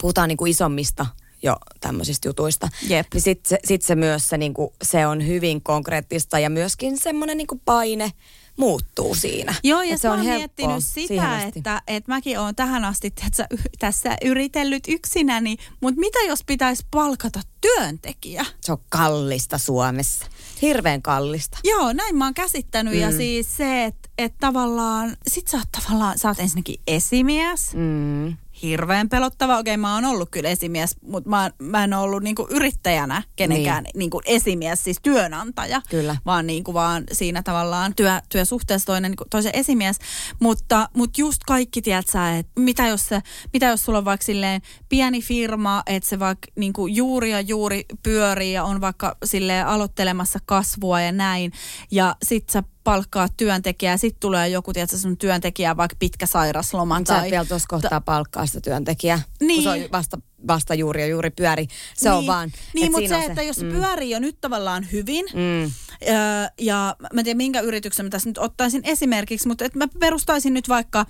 [0.01, 1.05] puhutaan niinku isommista
[1.43, 3.07] jo tämmöisistä jutuista, Jep.
[3.13, 7.38] niin sitten se, sit se myös se, niinku, se on hyvin konkreettista ja myöskin semmoinen
[7.38, 8.11] niinku paine
[8.57, 9.55] muuttuu siinä.
[9.63, 13.13] Joo, ja se on helppoa miettinyt sitä, että, että mäkin olen tähän asti
[13.51, 18.45] y- tässä yritellyt yksinäni, mutta mitä jos pitäisi palkata työntekijä?
[18.61, 20.25] Se on kallista Suomessa.
[20.61, 21.57] Hirveän kallista.
[21.63, 22.99] Joo, näin mä oon käsittänyt mm.
[22.99, 28.38] ja siis se, että et tavallaan, sit sä oot tavallaan, sä oot ensinnäkin esimies, Mm.
[28.61, 29.57] hirveän pelottava.
[29.57, 33.84] Okei, mä oon ollut kyllä esimies, mutta mä, mä en ole ollut niinku yrittäjänä kenenkään
[33.84, 33.91] niin.
[33.95, 35.82] niinku esimies, siis työnantaja.
[35.89, 36.18] Kyllä.
[36.26, 39.99] Vaan, niinku vaan siinä tavallaan työ, työsuhteessa toinen niinku toisen esimies.
[40.39, 43.22] Mutta, mutta just kaikki, tiedät sä, että mitä jos, se,
[43.53, 47.86] mitä jos sulla on vaikka silleen pieni firma, että se vaikka niinku juuri ja juuri
[48.03, 51.51] pyörii ja on vaikka silleen aloittelemassa kasvua ja näin.
[51.91, 56.97] Ja sit sä palkkaa työntekijää, sitten tulee joku, tiedätkö, sun työntekijä vaikka pitkä sairasloma.
[56.99, 59.63] Sä Tai, vielä tuossa kohtaa palkkaa sitä työntekijää, kun Niin.
[59.63, 60.17] se on vasta,
[60.47, 61.67] vasta juuri ja juuri pyöri.
[61.97, 65.25] Se on vaan, Niin, mutta se, on että jos se pyörii jo nyt tavallaan hyvin,
[65.33, 65.71] Mm.
[66.09, 66.13] Öö,
[66.61, 70.53] ja mä en tiedä minkä yrityksen mä tässä nyt ottaisin esimerkiksi, mutta että mä perustaisin
[70.53, 71.05] nyt vaikka,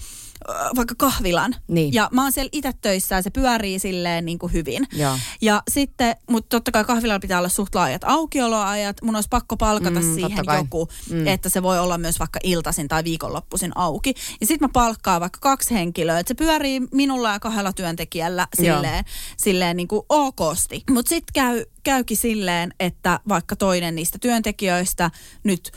[0.49, 1.55] öö, vaikka kahvilan.
[1.67, 1.93] Niin.
[1.93, 4.87] Ja mä oon siellä itse töissä ja se pyörii silleen niin kuin hyvin.
[4.93, 5.17] Joo.
[5.41, 8.97] Ja sitten, mutta totta kai kahvilalla pitää olla suht laajat aukioloajat.
[9.01, 11.15] Mun olisi pakko palkata Mm, mm, siihen joku, Mm.
[11.17, 11.27] mm.
[11.27, 14.13] että se voi olla myös vaikka iltaisin tai viikonloppuisin auki.
[14.41, 18.81] Ja sitten mä palkkaan vaikka kaksi henkilöä, että se pyörii minulla ja kahdella työntekijällä Joo.
[19.37, 20.83] Silleen, niin kuin okosti.
[20.91, 25.11] Mutta sitten käy, käykin silleen, että vaikka toinen niistä työntekijöistä
[25.43, 25.71] nyt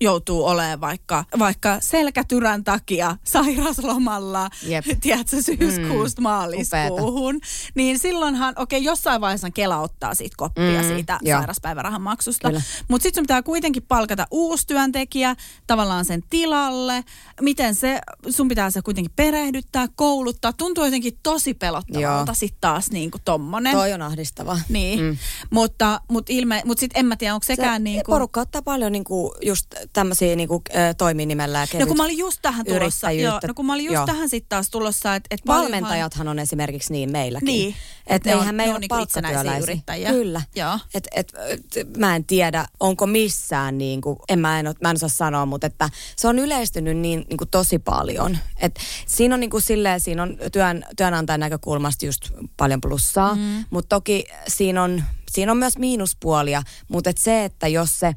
[0.00, 4.84] joutuu olemaan vaikka, vaikka selkätyrän takia sairaslomalla, Jep.
[5.00, 7.40] tiedätkö, syyskuusta mm, maaliskuuhun,
[7.74, 11.38] niin silloinhan, okei, okay, jossain vaiheessa Kela ottaa siitä koppia Mm, siitä joo.
[11.38, 12.50] sairauspäivärahan maksusta.
[12.88, 15.36] Mutta sitten sun pitää kuitenkin palkata uusi työntekijä
[15.66, 17.04] tavallaan sen tilalle.
[17.40, 20.52] Miten se, sun pitää se kuitenkin perehdyttää, kouluttaa.
[20.52, 23.72] Tuntuu jotenkin tosi pelottavalta sitten taas niin kuin tommonen.
[23.72, 24.58] Toi on ahdistava.
[24.68, 25.16] Niin, mm.
[25.50, 28.14] mutta, mutta, ilme, mutta sitten en mä tiedä, onko sekään se, niin kuin...
[28.14, 30.62] Porukka ottaa paljon niinku just tämmöisiä niinku,
[30.98, 33.94] toiminimellä ja No kun mä olin just tähän tulossa, joo, no kun mä olin just
[33.94, 34.06] Joo.
[34.06, 37.46] tähän sitten taas tulossa, että et Valmentajathan on esimerkiksi niin meilläkin.
[37.46, 37.74] Niin.
[38.06, 39.62] Että Ne on- eihän ne meillä on ole niinku palkkatyöläisiä.
[39.62, 40.10] yrittäjiä.
[40.10, 40.42] Kyllä.
[40.56, 40.78] Joo.
[40.94, 41.32] Et, et,
[41.76, 45.46] et, mä en tiedä, onko missään, niin kuin, en mä, en, mä en osaa sanoa,
[45.46, 48.38] mutta että se on yleistynyt niin, niin kuin tosi paljon.
[48.60, 53.64] Et siinä on niin kuin silleen, siinä on työn, työnantajan näkökulmasta just paljon plussaa, mm.
[53.70, 58.16] mutta toki siinä on, siinä on myös miinuspuolia, mutta et se, että jos se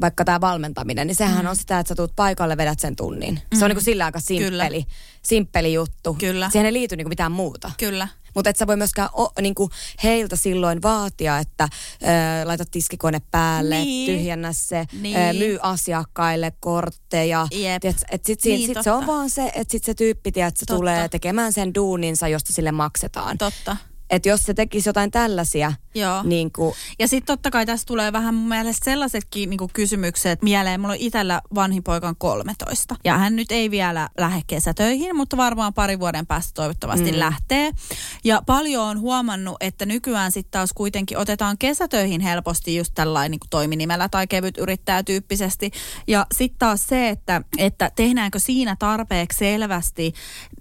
[0.00, 1.50] vaikka tämä valmentaminen, niin sehän mm.
[1.50, 3.40] on sitä, että sä tuut paikalle, vedät sen tunnin.
[3.58, 4.84] Se on niin kuin sillä aika simppeli,
[5.22, 6.14] simppeli juttu.
[6.14, 6.50] Kyllä.
[6.50, 7.70] Siihen ei liity niin kuin mitään muuta.
[7.78, 8.08] Kyllä.
[8.34, 9.70] Mutta et sä voi myöskään o, niinku
[10.02, 11.68] heiltä silloin vaatia, että
[12.02, 12.06] ö,
[12.44, 14.06] laita tiskikone päälle, Niin.
[14.06, 15.16] tyhjennä se, Niin.
[15.16, 17.46] ö, myy asiakkaille kortteja.
[17.50, 17.80] Jep.
[17.80, 20.56] Tiedät, et sit, niin, Niin, sit se on vaan se, että sit se tyyppi tiedät,
[20.56, 20.78] se Totta.
[20.78, 23.38] tulee tekemään sen duuninsa, josta sille maksetaan.
[23.38, 23.76] Totta.
[24.10, 26.22] Että jos se tekisi jotain tällaisia, Joo.
[26.22, 30.80] niin kuin, Ja sitten totta kai tässä tulee vähän mun mielestä sellaisetkin niinku kysymykset mieleen.
[30.80, 32.96] Mulla on itsellä vanhin poika on 13.
[33.04, 37.18] Ja hän nyt ei vielä lähde kesätöihin, mutta varmaan pari vuoden päästä toivottavasti mm.
[37.18, 37.72] lähtee.
[38.24, 43.46] Ja paljon on huomannut, että nykyään sitten taas kuitenkin otetaan kesätöihin helposti just tällainen niinku
[43.50, 45.70] toiminimellä tai kevyt yrittäjätyyppisesti.
[46.06, 50.12] Ja sitten taas se, että, että tehdäänkö siinä tarpeeksi selvästi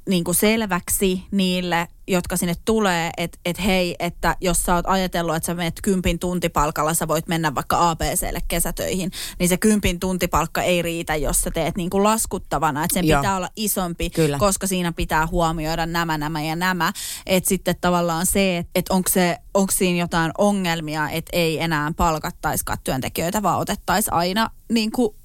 [0.10, 5.36] niin kuin selväksi niille, jotka sinne tulee, että et hei, että jos sä oot ajatellut,
[5.36, 10.62] että sä menet kympin tuntipalkalla, sä voit mennä vaikka ABClle kesätöihin, niin se kympin tuntipalkka
[10.62, 13.22] ei riitä, jos sä teet niin kuin laskuttavana, että sen Joo.
[13.22, 14.38] pitää olla isompi, Kyllä.
[14.38, 16.94] koska siinä pitää huomioida nämä, nämä ja nämä.
[17.26, 21.92] Että sitten tavallaan se, että et onko se, onko siinä jotain ongelmia, että ei enää
[21.98, 25.16] palkattaisikaan työntekijöitä, vaan otettaisiin aina niin kuin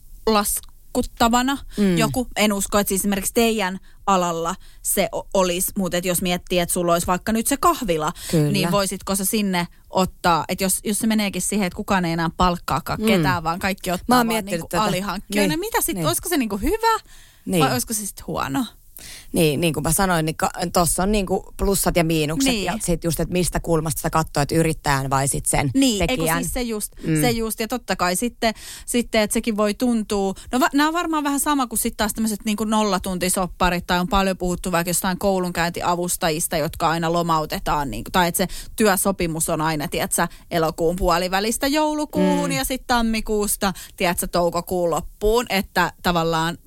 [0.95, 1.99] laskuttavana mm.
[1.99, 2.26] joku.
[2.36, 6.93] En usko, että siis esimerkiksi teidän alalla se olisi, mutta et jos miettii, että sulla
[6.93, 8.53] olisi vaikka nyt se kahvila, Kyllä.
[8.53, 12.30] niin voisitko sä sinne ottaa, että jos, jos se meneekin siihen, että kukaan ei enää
[12.36, 13.07] palkkaakaan mm.
[13.07, 14.82] ketään, vaan kaikki ottaa Mä vaan niinku tätä.
[14.82, 15.49] alihankkijoina.
[15.49, 16.07] Niin, Mitä sitten, niin.
[16.07, 17.01] olisiko se niinku hyvä
[17.47, 17.64] Niin.
[17.64, 18.64] vai olisiko se sitten huono?
[19.32, 20.36] Niin, niin kuin mä sanoin, niin
[20.72, 22.53] tuossa on niin kuin plussat ja miinukset.
[22.53, 22.64] Niin.
[22.64, 26.42] Ja sitten just, että mistä kulmasta sä katsoo, että yrittäjän vai sitten sen Niin, tekijän.
[26.44, 27.20] siis se just, mm.
[27.20, 28.55] se just, ja totta kai sitten,
[28.86, 32.14] sitten että sekin voi tuntua, no va, nämä on varmaan vähän sama kuin sitten taas
[32.14, 38.12] tämmöiset niin nollatuntisopparit, tai on paljon puhuttu vaikka jostain koulunkäyntiavustajista, jotka aina lomautetaan, niin kuin,
[38.12, 38.46] tai että se
[38.76, 42.57] työsopimus on aina, tiedätkö, elokuun puolivälistä joulukuuhun, mm.
[42.57, 46.59] ja sitten tammikuusta, tiedätkö, toukokuun loppuun, että tavallaan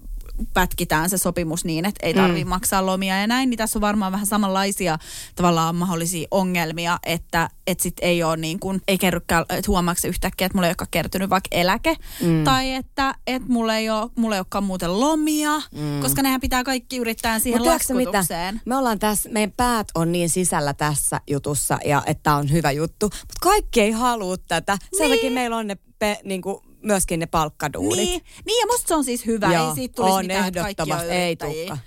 [0.53, 2.49] pätkitään se sopimus niin, että ei tarvitse mm.
[2.49, 4.97] maksaa lomia ja näin, niin tässä on varmaan vähän samanlaisia
[5.35, 10.45] tavallaan mahdollisia ongelmia, että et sit ei ole niin kuin, ei kerrykään, että huomaako yhtäkkiä,
[10.45, 12.43] että mulla ei olekaan kertynyt vaikka eläke, mm.
[12.43, 16.01] tai että et mulla ei ole, mulla ei olekaan muuten lomia, mm.
[16.01, 18.11] koska nehän pitää kaikki yrittää siihen Mut tiedätkö mitä?
[18.11, 18.61] laskutukseen.
[18.65, 23.05] Me ollaan tässä, meidän päät on niin sisällä tässä jutussa ja että on hyvä juttu,
[23.05, 24.77] mutta kaikki ei halua tätä.
[24.97, 25.17] Sen Niin.
[25.17, 27.97] takia meillä on ne pe, niin kuin, myöskin ne palkkaduunit.
[27.97, 31.09] Niin, niin, ja musta se on siis hyvä, Joo, ei siitä tulisi on mitään, ehdottomasti,
[31.11, 31.77] ei tukka.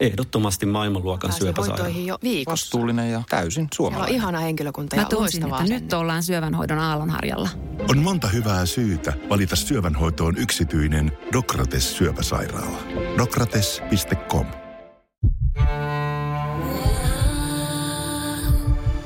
[0.00, 1.88] Ehdottomasti maailmanluokan syöpäsairaala.
[1.88, 2.50] jo viikossa.
[2.64, 4.14] Vastuullinen ja täysin Siellä on suomalainen.
[4.14, 7.48] ihana henkilökunta Mä ja tunsin, loistava että nyt ollaan syövänhoidon aallonharjalla.
[7.90, 12.78] On monta hyvää syytä valita syövänhoitoon yksityinen Dokrates syöpäsairaala.
[13.18, 14.46] Dokrates.com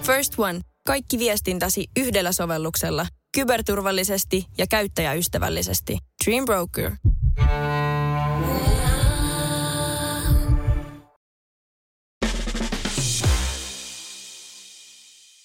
[0.02, 0.71] First One.
[0.86, 3.06] Kaikki viestintäsi yhdellä sovelluksella.
[3.34, 5.98] Kyberturvallisesti ja käyttäjäystävällisesti.
[6.24, 6.90] Dream Broker.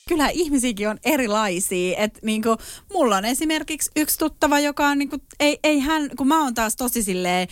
[0.08, 1.98] kyllähän ihmisiäkin on erilaisia.
[1.98, 2.58] Et niinku,
[2.94, 6.76] mulla on esimerkiksi yksi tuttava, joka on niinku, ei, ei hän, kun mä oon taas
[6.76, 7.48] tosi silleen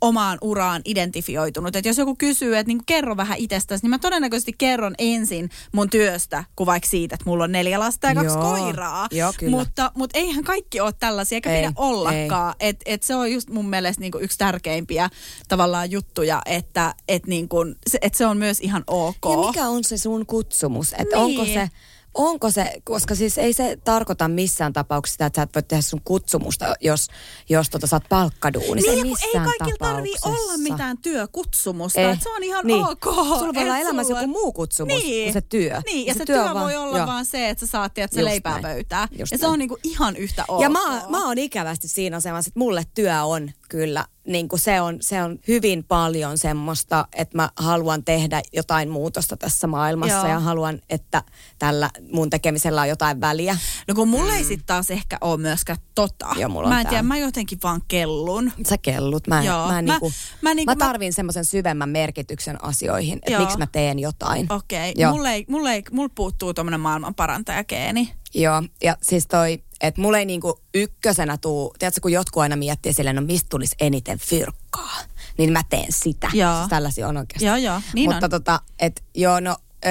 [0.00, 1.76] omaan uraan identifioitunut.
[1.76, 5.90] Että jos joku kysyy, että niinku, kerro vähän itsestäsi, niin mä todennäköisesti kerron ensin mun
[5.90, 9.08] työstä, kuin vaikka siitä, että mulla on neljä lasta ja kaksi Joo, koiraa.
[9.10, 9.50] joo, kyllä.
[9.56, 12.54] Mutta, mutta eihän kaikki ole tällaisia, eikä Ei, pidä ollakaan.
[12.60, 15.10] Et, et se on just mun mielestä niinku yksi tärkeimpiä
[15.48, 19.16] tavallaan juttuja, että et niinku, se, et se on myös ihan ok.
[19.30, 20.92] Ja mikä on se sun kutsumus?
[20.92, 21.18] Että Niin.
[21.40, 21.70] onko se
[22.18, 25.82] onko se, koska siis ei se tarkoita missään tapauksessa sitä, että sä et voi tehdä
[25.82, 27.06] sun kutsumusta, jos,
[27.48, 28.90] jos tota, sä oot palkkaduunissa.
[28.90, 32.00] Niin, ei ei missään kaikilla tarvii olla mitään työkutsumusta.
[32.00, 32.84] Eh, se on ihan niin.
[32.84, 33.04] ok.
[33.04, 35.24] Sulla voi olla elämässä sulla- joku muu kutsumus niin.
[35.24, 35.80] kuin se työ.
[35.86, 37.06] Niin, ja se, työ työ, on voi vaan- olla joo.
[37.06, 38.62] vaan se, että sä saat tiedät, se leipää näin.
[38.62, 39.08] pöytää.
[39.18, 39.52] Just ja se näin.
[39.52, 40.62] on niinku ihan yhtä ok.
[40.62, 44.80] Ja mä, mä oon ikävästi siinä asemassa, että mulle työ on kyllä, niin kuin se,
[44.80, 50.26] on, se on hyvin paljon semmoista, että mä haluan tehdä jotain muutosta tässä maailmassa Joo.
[50.26, 51.22] ja haluan, että
[51.58, 53.58] tällä mun tekemisellä on jotain väliä.
[53.88, 56.26] No kun mulla ei sit taas ehkä ole myöskään tota.
[56.34, 56.40] Mm.
[56.40, 58.52] Joo, mulla mä en tiedä, mä jotenkin vaan kellun.
[58.68, 59.26] Sä kellut.
[59.26, 59.66] Mä, Joo.
[59.66, 63.58] mä, Mä- niinku, mä mä, niinku- mä mä- tarvin semmoisen syvemmän merkityksen asioihin, että miksi
[63.58, 64.52] mä teen jotain.
[64.52, 65.12] Okei, okay.
[65.12, 68.12] mulle, ei, mulle, ei, mulle puuttuu tommonen maailman parantajageeni.
[68.34, 72.92] Joo, ja siis toi, että mulla ei niinku ykkösenä tuu, tiedätkö, kun jotkut aina miettii
[72.92, 74.98] silleen, no mistä tulisi eniten fyrkkaa,
[75.38, 76.30] niin mä teen sitä.
[76.32, 76.56] Joo.
[76.56, 77.46] Siis tällaisia on oikeasti.
[77.46, 78.30] Joo, joo, niin Mutta on.
[78.30, 79.56] tota, että joo, no,
[79.86, 79.88] ö,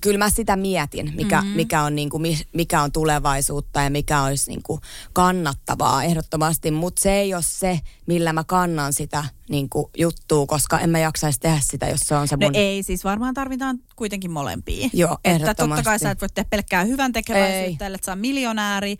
[0.00, 1.56] kyllä mä sitä mietin, mikä, mm-hmm.
[1.56, 4.80] mikä, on, niinku, mi- mikä on tulevaisuutta ja mikä olisi niinku
[5.12, 10.90] kannattavaa ehdottomasti, mutta se ei ole se, millä mä kannan sitä niinku, juttua, koska en
[10.90, 12.54] mä jaksaisi tehdä sitä, jos se on se No mun...
[12.54, 14.90] ei, siis varmaan tarvitaan kuitenkin molempia.
[14.92, 15.84] Joo, Että totta ehdottomasti.
[15.84, 18.98] kai sä et voi tehdä pelkkää hyvän tekeväisyyttä, ellei sä on miljonääri.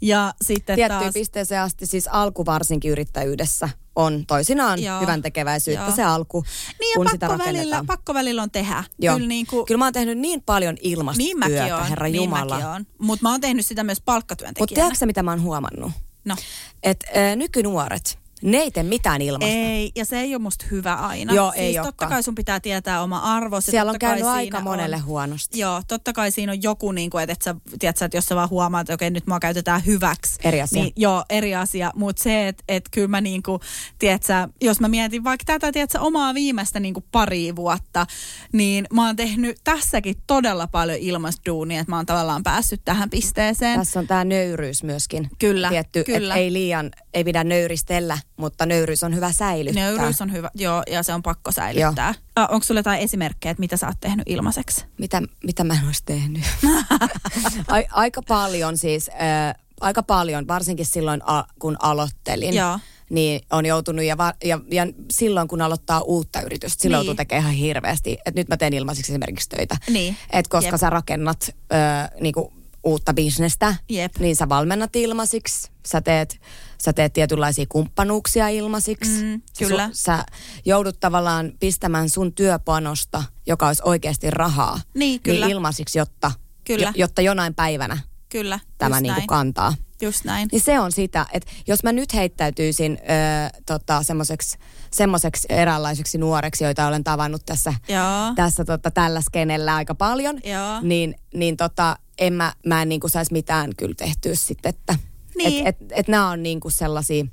[0.00, 1.14] Ja sitten Tiettyyn taas...
[1.14, 3.68] pisteeseen asti, siis alku varsinkin yrittäjyydessä
[4.00, 5.00] on toisinaan Joo.
[5.00, 5.96] hyvän tekeväisyyttä Joo.
[5.96, 6.44] se alku,
[6.80, 7.86] Niin kun ja sitä pakko välillä, rakennetaan.
[7.86, 8.84] pakko välillä on tehdä.
[8.98, 9.14] Joo.
[9.14, 12.14] Kyllä, niin kuin, Kyllä mä oon tehnyt niin paljon ilmasta niin mäkin oon, herra niin
[12.14, 12.58] Jumala.
[12.60, 12.86] mäkin.
[12.98, 14.74] Mutta mä oon tehnyt sitä myös Mutta palkkatyöntekijänä.
[14.74, 15.92] tiedätkö sä, mitä mä oon huomannut?
[16.24, 16.36] No.
[16.82, 19.54] Että äh, nykynuoret, ne ei tee mitään ilmasta.
[19.54, 21.34] Ei, ja se ei ole musta hyvä aina.
[21.34, 22.10] Joo, siis ei totta olekaan.
[22.10, 23.66] kai sun pitää tietää oma arvos.
[23.66, 25.58] Siellä on käynyt aika monelle on, huonosti.
[25.58, 28.36] Joo, totta kai siinä on joku, niin kuin, että, että, sä, tiedät, että jos sä
[28.36, 30.38] vaan huomaat, että okei, nyt mua käytetään hyväksi.
[30.44, 30.82] Eri asia.
[30.82, 31.90] Niin, joo, eri asia.
[31.94, 33.60] Mutta se, että, että kyllä mä niin kuin,
[33.98, 38.06] tiedät, sä, jos mä mietin vaikka tätä, tiedät, sä, omaa viimeistä niin kuin pari vuotta,
[38.52, 43.78] niin mä oon tehnyt tässäkin todella paljon ilmasduunia, että mä oon tavallaan päässyt tähän pisteeseen.
[43.78, 45.30] Tässä on tämä nöyryys myöskin.
[45.38, 46.34] Kyllä, Tietty, kyllä.
[46.34, 49.84] Et ei liian, ei pidä nöyristellä, mutta nöyryys on hyvä säilyttää.
[49.84, 52.08] Nöyryys on hyvä, joo, ja se on pakko säilyttää.
[52.08, 54.84] Äh, onko sulla jotain esimerkkejä, että mitä sä oot tehnyt ilmaiseksi?
[54.98, 56.42] Mitä, mitä mä en olisi tehnyt?
[57.68, 62.54] Ai, aika paljon siis, äh, aika paljon, varsinkin silloin a, kun aloittelin.
[62.54, 62.78] Joo.
[63.10, 67.06] Niin on joutunut ja, va, ja, ja silloin kun aloittaa uutta yritystä, silloin Niin.
[67.06, 68.12] joutuu tekemään ihan hirveästi.
[68.26, 69.76] Että nyt mä teen ilmaiseksi esimerkiksi töitä.
[69.90, 70.16] Niin.
[70.30, 70.80] Et koska Jep.
[70.80, 72.52] sä rakennat äh, niinku,
[72.84, 74.16] uutta bisnestä, Jep.
[74.18, 75.70] niin sä valmennat ilmaisiksi.
[75.86, 76.40] Sä teet,
[76.82, 79.22] sä teet tietynlaisia kumppanuuksia ilmaisiksi.
[79.24, 79.86] Mm, kyllä.
[79.88, 80.24] Su, sä
[80.64, 85.46] joudut tavallaan pistämään sun työpanosta, joka olisi oikeasti rahaa, Niin, kyllä.
[85.46, 86.32] niin ilmaisiksi, jotta,
[86.64, 86.86] Kyllä.
[86.86, 89.26] jo, jotta jonain päivänä Kyllä, tämä just niinku näin.
[89.26, 89.74] kantaa.
[90.02, 90.48] Just näin.
[90.52, 94.58] Niin se on sitä, että jos mä nyt heittäytyisin ö, tota, semmoiseksi
[94.90, 98.32] semmoiseksi eräänlaiseksi nuoreksi, joita olen tavannut tässä, Joo.
[98.34, 100.80] tässä tota, tällä skenellä aika paljon, Joo.
[100.82, 104.96] niin, niin tota, en mä, mä en niinku saisi mitään kyllä tehtyä sitten, että
[105.36, 105.66] Niin.
[105.66, 107.24] et, et, et nämä on niinku sellaisia,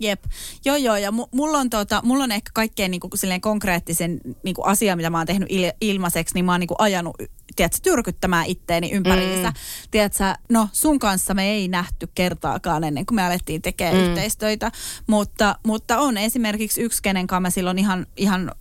[0.00, 0.24] Jep.
[0.64, 0.96] Joo, joo.
[0.96, 5.10] Ja mu- mulla on, tota, mulla on ehkä kaikkein niinku, silleen konkreettisen niinku, asia, mitä
[5.10, 7.16] mä oon tehnyt il- ilmaiseksi, niin mä oon niinku, ajanut
[7.56, 9.48] tiedätkö, tyrkyttämään itteeni ympäriinsä.
[9.48, 9.54] Mm.
[9.90, 14.02] Tiedätkö, no sun kanssa me ei nähty kertaakaan ennen kuin me alettiin tekemään mm.
[14.02, 14.72] yhteistöitä,
[15.06, 18.52] mutta, mutta on esimerkiksi yksi, kenen kanssa mä silloin ihan, ihan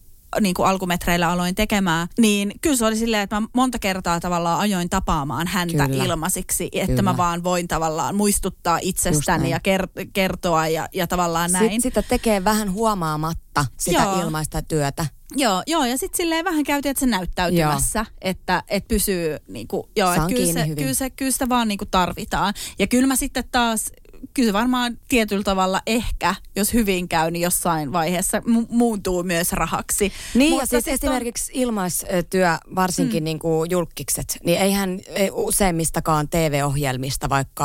[0.41, 4.59] niin kuin alkumetreillä aloin tekemään, niin kyllä se oli silleen, että mä monta kertaa tavallaan
[4.59, 6.03] ajoin tapaamaan häntä Kyllä.
[6.03, 7.01] ilmaisiksi, että Kyllä.
[7.01, 11.71] mä vaan voin tavallaan muistuttaa itsestäni ja ker- kertoa ja, ja tavallaan näin.
[11.71, 14.21] sit, sitä tekee vähän huomaamatta sitä Joo.
[14.21, 15.05] ilmaista työtä.
[15.35, 20.13] Joo, joo, ja sitten silleen vähän käytiin, että se näyttäytymässä, että et pysyy niinku, joo,
[20.13, 22.53] että kyllä, se, kyllä, se, kyllä sitä vaan niinku tarvitaan.
[22.79, 23.91] Ja kyllä mä sitten taas,
[24.33, 30.13] kyllä varmaan tietyllä tavalla ehkä, jos hyvin käy, niin jossain vaiheessa mu- muuntuu myös rahaksi.
[30.33, 33.25] Niin Mutta ja siis esimerkiksi ilmaistyö, varsinkin mm.
[33.25, 37.63] niin kuin julkikset, niin eihän ei useimmistakaan TV-ohjelmista, vaikka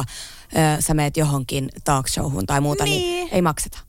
[0.79, 3.29] ö, sä meet johonkin talk showhun tai muuta, niin, Niin.
[3.33, 3.79] ei makseta.
[3.81, 3.85] On,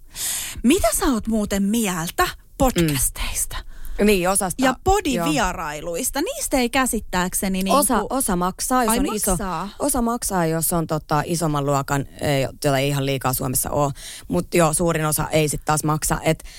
[0.63, 3.57] mitä sä oot muuten mieltä podcasteista?
[4.05, 4.65] Niin, osasta.
[4.65, 9.65] Ja podivierailuista, niistä ei käsittääkseni niin Osa, osa maksaa, jos Ai, on maksaa?
[9.65, 9.75] iso.
[9.85, 13.91] Osa maksaa, jos on tota, isomman luokan, eh, jota ei ihan liikaa Suomessa ole.
[14.27, 16.19] Mutta joo, suurin osa ei sitten taas maksa.
[16.23, 16.49] Että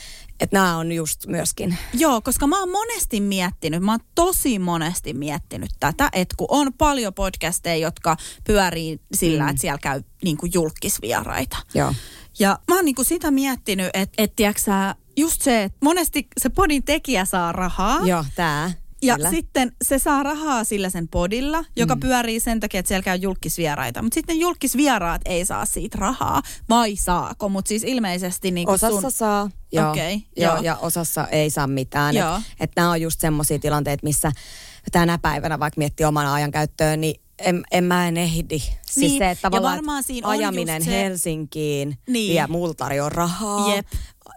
[0.40, 1.78] et nämä on just myöskin.
[1.94, 6.72] Joo, koska mä oon monesti miettinyt, mä oon tosi monesti miettinyt tätä, että kun on
[6.72, 9.48] paljon podcasteja, jotka pyörii sillä, mm.
[9.48, 11.56] että siellä käy niin kuin julkisvieraita.
[11.74, 11.94] Joo.
[12.38, 16.26] Ja mä oon niin kuin sitä miettinyt, että et, tiedätkö sä, just se, että monesti
[16.40, 18.00] se podin tekijä saa rahaa.
[18.06, 18.72] Joo, tää.
[19.04, 19.30] Ja Kyllä.
[19.30, 22.00] sitten se saa rahaa sillä sen podilla, joka mm.
[22.00, 24.02] pyörii sen takia, että siellä käy julkisvieraita.
[24.02, 27.48] Mutta sitten julkisvieraat ei saa siitä rahaa, vai saako?
[27.48, 29.12] Mutta siis ilmeisesti niin Osassa sun...
[29.12, 30.62] saa, joo, Okei, joo, joo.
[30.62, 32.16] ja osassa ei saa mitään.
[32.16, 34.32] Että et nämä on just semmoisia tilanteita, missä
[34.92, 38.58] tänä päivänä vaikka miettii oman ajan käyttöön, niin en, en mä en ehdi.
[38.58, 42.32] Siis Niin, se, että ja tavallaan varmaan että siinä ajaminen se- Helsinkiin Niin.
[42.32, 43.74] vie tarjoaa rahaa.
[43.74, 43.86] Jep.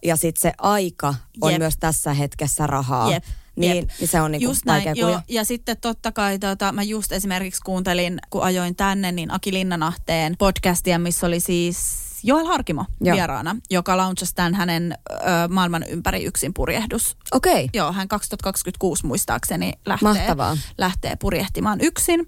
[0.06, 1.60] Ja sitten se aika on Jep.
[1.60, 3.12] myös tässä hetkessä rahaa.
[3.12, 3.24] Jep.
[3.56, 3.90] Niin, Jep.
[4.00, 5.20] niin se on niinku just vaikea näin, joo.
[5.28, 10.36] Ja sitten totta kai tota, mä just esimerkiksi kuuntelin, kun ajoin tänne, niin Aki Linnanahteen
[10.38, 13.16] podcastia, missä oli siis Joel Harkimo Joo.
[13.16, 15.16] vieraana, joka launchasi tämän hänen ö,
[15.50, 17.18] maailman ympäri yksin purjehdus.
[17.32, 17.54] Okei.
[17.54, 17.68] Okay.
[17.74, 20.58] Joo, hän 2026 muistaakseni lähtee, Mahtavaa.
[20.78, 22.28] lähtee purjehtimaan yksin.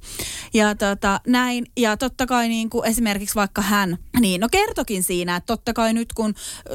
[0.53, 1.65] Ja tota, näin.
[1.77, 5.93] Ja totta kai niin kuin esimerkiksi vaikka hän, niin no kertokin siinä, että totta kai
[5.93, 6.33] nyt kun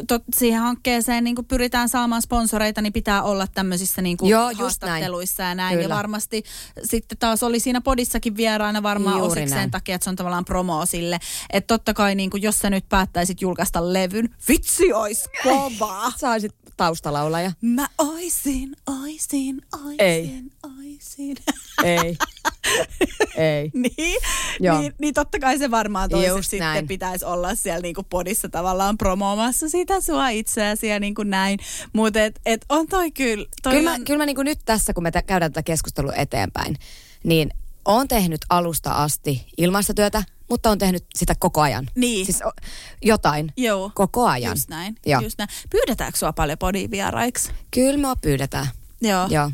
[0.08, 4.50] tot, siihen hankkeeseen niin kuin pyritään saamaan sponsoreita, niin pitää olla tämmöisissä niin kuin Joo,
[4.54, 5.78] haastatteluissa ja näin.
[5.78, 5.94] Kyllä.
[5.94, 6.42] Ja varmasti
[6.84, 9.70] sitten taas oli siinä podissakin vieraana varmaan Juuri osiksi sen näin.
[9.70, 11.18] takia, että se on tavallaan promo sille.
[11.50, 16.12] Että totta kai niin kuin, jos sä nyt päättäisit julkaista levyn, vitsi ois kova!
[16.16, 17.52] Saisit taustalaulaja.
[17.60, 20.30] Mä oisin, oisin, oisin, Ei.
[20.78, 21.36] oisin.
[21.84, 22.16] Ei.
[23.36, 23.70] Ei.
[23.98, 24.20] niin,
[24.60, 24.78] Joo.
[24.80, 26.86] niin, niin totta kai se varmaan toiset sitten näin.
[26.88, 31.58] pitäisi olla siellä niinku podissa tavallaan promoomassa sitä sua itseäsi ja niinku näin.
[31.92, 33.46] Mutta et, et on toi kyllä.
[33.62, 36.12] Toi Kyllä mä, on, kyllä mä niinku nyt tässä, kun me tä- käydään tätä keskustelua
[36.14, 36.76] eteenpäin,
[37.24, 37.50] niin
[37.84, 41.88] oon tehnyt alusta asti ilmaista työtä, mutta on tehnyt sitä koko ajan.
[41.94, 42.26] Niin.
[42.26, 42.40] Siis
[43.02, 44.52] jotain Joo, koko ajan.
[44.52, 45.20] just näin, Joo.
[45.20, 45.50] just näin.
[45.70, 47.50] Pyydetäänkö sua paljon podin vieraiksi?
[47.70, 48.66] Kyllä me pyydetään.
[49.00, 49.26] Joo.
[49.30, 49.50] Joo.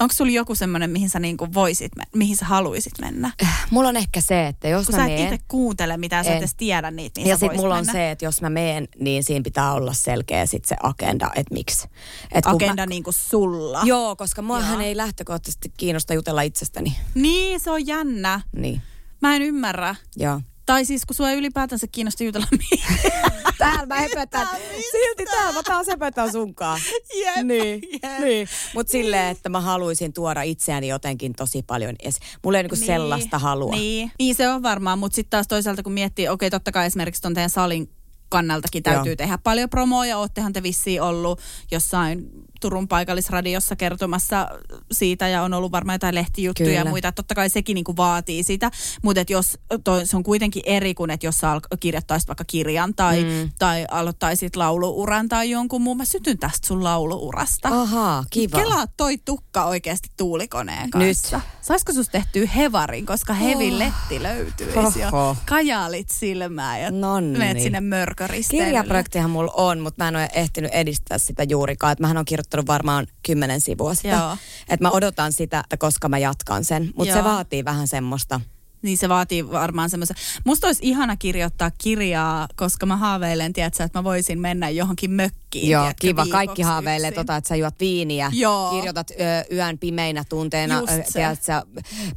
[0.00, 3.32] Onko sulla joku semmoinen, mihin sä niinku voisit, mihin sä haluisit mennä?
[3.70, 5.34] Mulla on ehkä se, että jos Kun mä sä et meen...
[5.34, 7.90] itse kuuntele mitään, sä et edes tiedä niitä, mihin Ja voisit mulla mennä.
[7.90, 11.54] on se, että jos mä meen, niin siinä pitää olla selkeä sit se agenda, että
[11.54, 11.88] miksi.
[12.32, 13.80] Et Agenda Mä, niinku sulla.
[13.84, 14.80] joo, koska muahan Joo.
[14.80, 16.96] ei lähtökohtaisesti kiinnosta jutella itsestäni.
[17.14, 18.40] Niin, se on jännä.
[18.56, 18.82] Niin,
[19.22, 19.94] Mä en ymmärrä.
[20.16, 20.40] joo.
[20.66, 22.46] Tai siis kun sua ei ylipäätänsä kiinnosta jutella.
[23.58, 24.48] Täällä mä höpötän.
[24.90, 26.80] Silti täällä mä taas höpötän sunkaan.
[27.24, 28.20] Jep, Niin, jep.
[28.20, 28.48] niin.
[28.74, 32.22] Mutta silleen, että mä haluaisin tuoda itseäni jotenkin tosi paljon esiin.
[32.44, 33.72] Mulla ei niinku Niin, sellaista halua.
[33.76, 37.22] Niin, niin se on varmaan, mutta sitten taas toisaalta kun miettii, okei totta kai esimerkiksi
[37.22, 37.90] ton teidän salin
[38.28, 39.16] kannaltakin täytyy Joo.
[39.16, 42.30] tehdä paljon promoa ja oottehan te vissiin ollut jossain
[42.62, 44.48] Turun paikallisradiossa kertomassa
[44.92, 46.78] siitä ja on ollut varmaan jotain lehtijuttuja Kyllä.
[46.78, 47.12] ja muita.
[47.12, 48.70] Totta kai sekin niinku vaatii sitä,
[49.02, 52.94] mutta jos toi, se on kuitenkin eri kuin, että jos sä al- kirjoittaisit vaikka kirjan
[52.94, 53.50] tai, mm.
[53.58, 55.96] tai aloittaisit lauluuran tai jonkun muun.
[55.96, 57.68] Mä sytyn tästä sun lauluurasta.
[57.68, 58.58] Ahaa, kiva.
[58.58, 61.36] Kelaa toi tukka oikeasti tuulikoneen kanssa.
[61.36, 61.46] Nyt.
[61.62, 63.78] Saisiko susta tehtyä hevarin, koska hevi Oh.
[63.78, 65.10] letti löytyisi ja
[65.48, 67.38] kajaalit silmää ja Nonni.
[67.38, 68.68] menet sinne mörköristeilylle.
[68.70, 71.92] Kirjaprojektihan mulla on, mutta mä en ole ehtinyt edistää sitä juurikaan.
[71.92, 74.08] Et mähän on kirjoittanut varmaan kymmenen sivua sitä.
[74.08, 74.36] Joo.
[74.68, 76.90] Et mä odotan sitä, että koska mä jatkan sen.
[76.96, 78.40] Mutta se vaatii vähän semmoista.
[78.82, 80.16] Niin se vaatii varmaan semmoisen.
[80.44, 85.70] Musta olisi ihana kirjoittaa kirjaa, koska mä haaveilen, tiedätkö, että mä voisin mennä johonkin mökkiin.
[85.70, 86.26] Joo, tiedätkö, kiva.
[86.26, 87.20] Kaikki haaveilee yksin.
[87.26, 88.70] tota, että sä juot viiniä, Joo.
[88.70, 89.14] kirjoitat ö,
[89.54, 91.52] yön pimeinä tunteina, ö, tiedätkö,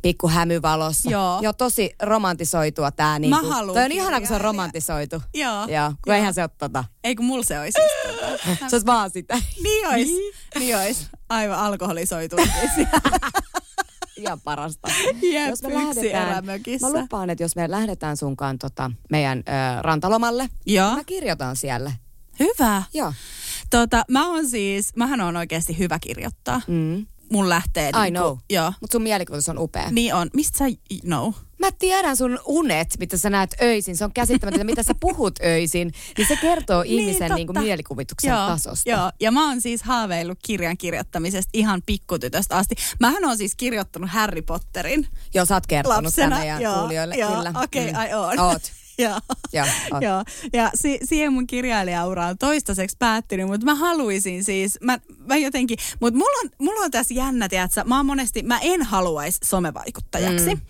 [0.01, 1.09] pikku hämyvalossa.
[1.09, 1.39] Joo.
[1.41, 3.19] Joo, tosi romantisoitua tää.
[3.19, 5.21] Niin Mä kuin, haluun toi on ihana, kun se on romantisoitu.
[5.33, 5.53] Joo.
[5.67, 6.15] Joo, kun Joo.
[6.15, 6.83] eihän se ole tota.
[7.03, 7.79] Ei kun mulla se olisi.
[7.81, 8.37] siis tota.
[8.69, 9.37] Se olisi vaan sitä.
[9.63, 10.07] niin ois.
[10.59, 11.07] Niin ois.
[11.29, 12.35] Aivan alkoholisoitu.
[14.17, 14.87] Ihan parasta.
[15.33, 16.87] Jep, jos me lähdetään, erämökissä.
[16.89, 20.95] mä lupaan, että jos me lähdetään sunkaan tota, meidän ö, rantalomalle, Joo.
[20.95, 21.91] mä kirjoitan siellä.
[22.39, 22.83] Hyvä.
[22.93, 23.13] Joo.
[23.69, 26.61] Tota, mä oon siis, mähän on oikeasti hyvä kirjoittaa.
[26.67, 27.05] Mm.
[27.31, 28.37] Mun lähtee I niinku, know.
[28.49, 28.73] Joo.
[28.81, 29.91] Mutta sun mielikuvitus on upea.
[29.91, 30.29] Niin on.
[30.33, 30.65] Mistä sä
[31.01, 31.33] know?
[31.59, 33.97] Mä tiedän sun unet, mitä sä näet öisin.
[33.97, 35.91] Se on käsittämätöntä, mitä sä puhut öisin.
[36.17, 37.35] Niin se kertoo ihmisen totta.
[37.35, 38.89] niin, kuin mielikuvituksen joo, tasosta.
[38.89, 42.75] Joo, ja mä oon siis haaveillut kirjan kirjoittamisesta ihan pikkutytöstä asti.
[42.99, 46.37] Mähän oon siis kirjoittanut Harry Potterin Joo, sä oot kertonut lapsena.
[46.39, 47.15] tämän joo, kuulijoille.
[47.15, 47.53] joo, Kyllä.
[47.63, 47.99] Okei, okay, Mm.
[47.99, 48.39] ai oon.
[48.39, 48.61] Oot.
[48.97, 49.19] Joo.
[49.53, 49.65] Joo.
[50.01, 50.23] Joo,
[50.53, 55.77] ja si- siihen mun kirjailijaura on toistaiseksi päättynyt, mutta mä haluaisin siis, mä, mä jotenkin,
[55.99, 60.55] mutta mulla on, mulla on tässä jännä, tiedätkö, mä oon monesti, mä en haluaisi somevaikuttajaksi,
[60.55, 60.61] mm.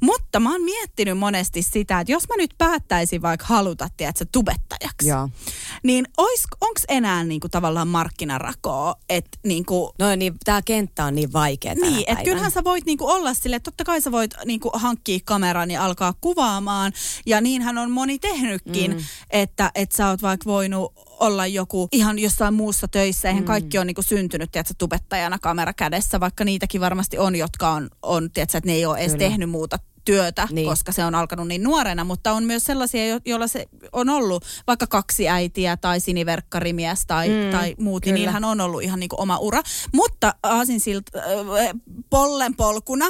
[0.00, 5.08] mutta mä oon miettinyt monesti sitä, että jos mä nyt päättäisin vaikka haluta, tiedätkö, tubettajaksi,
[5.08, 5.28] Joo.
[5.82, 6.06] niin
[6.60, 12.04] onko enää niinku tavallaan markkinarakoa, että niinku, No niin, tää kenttä on niin vaikea niin,
[12.06, 15.70] että kyllähän sä voit niinku olla sille, että totta kai sä voit niinku hankkia kameran
[15.70, 16.92] ja alkaa kuvaamaan.
[17.26, 19.04] Ja niinhän on moni tehnytkin, mm.
[19.30, 20.92] että, että sä oot vaikka voinut
[21.22, 23.28] olla joku ihan jossain muussa töissä.
[23.28, 23.46] Eihän mm.
[23.46, 28.30] kaikki on niinku syntynyt, tiedätkö, tubettajana kamera kädessä, vaikka niitäkin varmasti on, jotka on, on
[28.30, 29.28] tiedätkö, että ne ei ole edes Kyllä.
[29.28, 30.68] tehnyt muuta työtä, Niin.
[30.68, 34.44] koska se on alkanut niin nuorena, mutta on myös sellaisia, jo- joilla se on ollut
[34.66, 39.08] vaikka kaksi äitiä tai siniverkkarimies tai, Mm, tai muut, niin niillähän on ollut ihan niin
[39.08, 39.62] kuin oma ura.
[39.94, 41.24] Mutta aasinsilta äh,
[42.10, 43.06] pollenpolkuna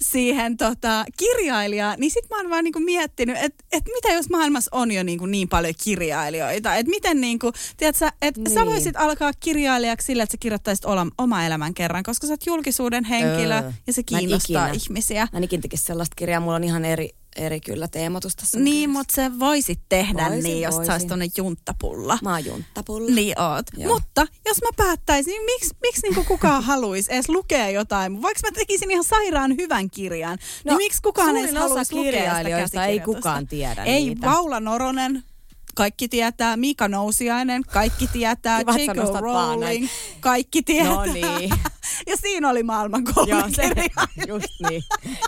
[0.00, 4.30] siihen tota, kirjailijaan, niin sit mä oon vaan niin kuin miettinyt, että et mitä jos
[4.30, 8.54] maailmassa on jo niin, kuin niin paljon kirjailijoita, että miten niin kuin, tiedätkö, että niin.
[8.54, 12.46] sä voisit alkaa kirjailijaksi sillä, että sä kirjoittaisit olla, oma elämän kerran, koska sä oot
[12.46, 13.72] julkisuuden henkilö Öö.
[13.86, 14.82] ja se kiinnostaa ikinä.
[14.84, 15.28] ihmisiä.
[15.32, 16.29] Mä en ikinä sellaista kirjaa.
[16.30, 18.58] Kirjaa, mulla on ihan eri, eri kyllä teematus tässä.
[18.58, 20.86] Niin, mutta se voisit tehdä Voisin, niin, jos voisin.
[20.86, 22.18] saisi tuonne junttapulla.
[22.22, 23.14] Mä oon junttapulla.
[23.14, 23.66] Niin oot.
[23.76, 23.94] Joo.
[23.94, 28.22] Mutta jos mä päättäisin, niin miksi, miksi niinku kukaan haluaisi edes lukea jotain?
[28.22, 32.86] Vaikka mä tekisin ihan sairaan hyvän kirjan, no, niin miksi kukaan edes haluaisi lukea sitä
[32.86, 34.26] ei kukaan tiedä Ei niitä.
[34.26, 35.22] Paula Noronen,
[35.80, 36.56] kaikki tietää.
[36.56, 38.60] Mika Nousiainen, kaikki tietää.
[38.60, 39.20] J.K.
[39.20, 39.88] Rowling,
[40.20, 40.92] kaikki tietää.
[40.92, 41.50] No niin.
[42.10, 43.70] ja siinä oli maailman Joo, se,
[44.28, 44.82] just niin.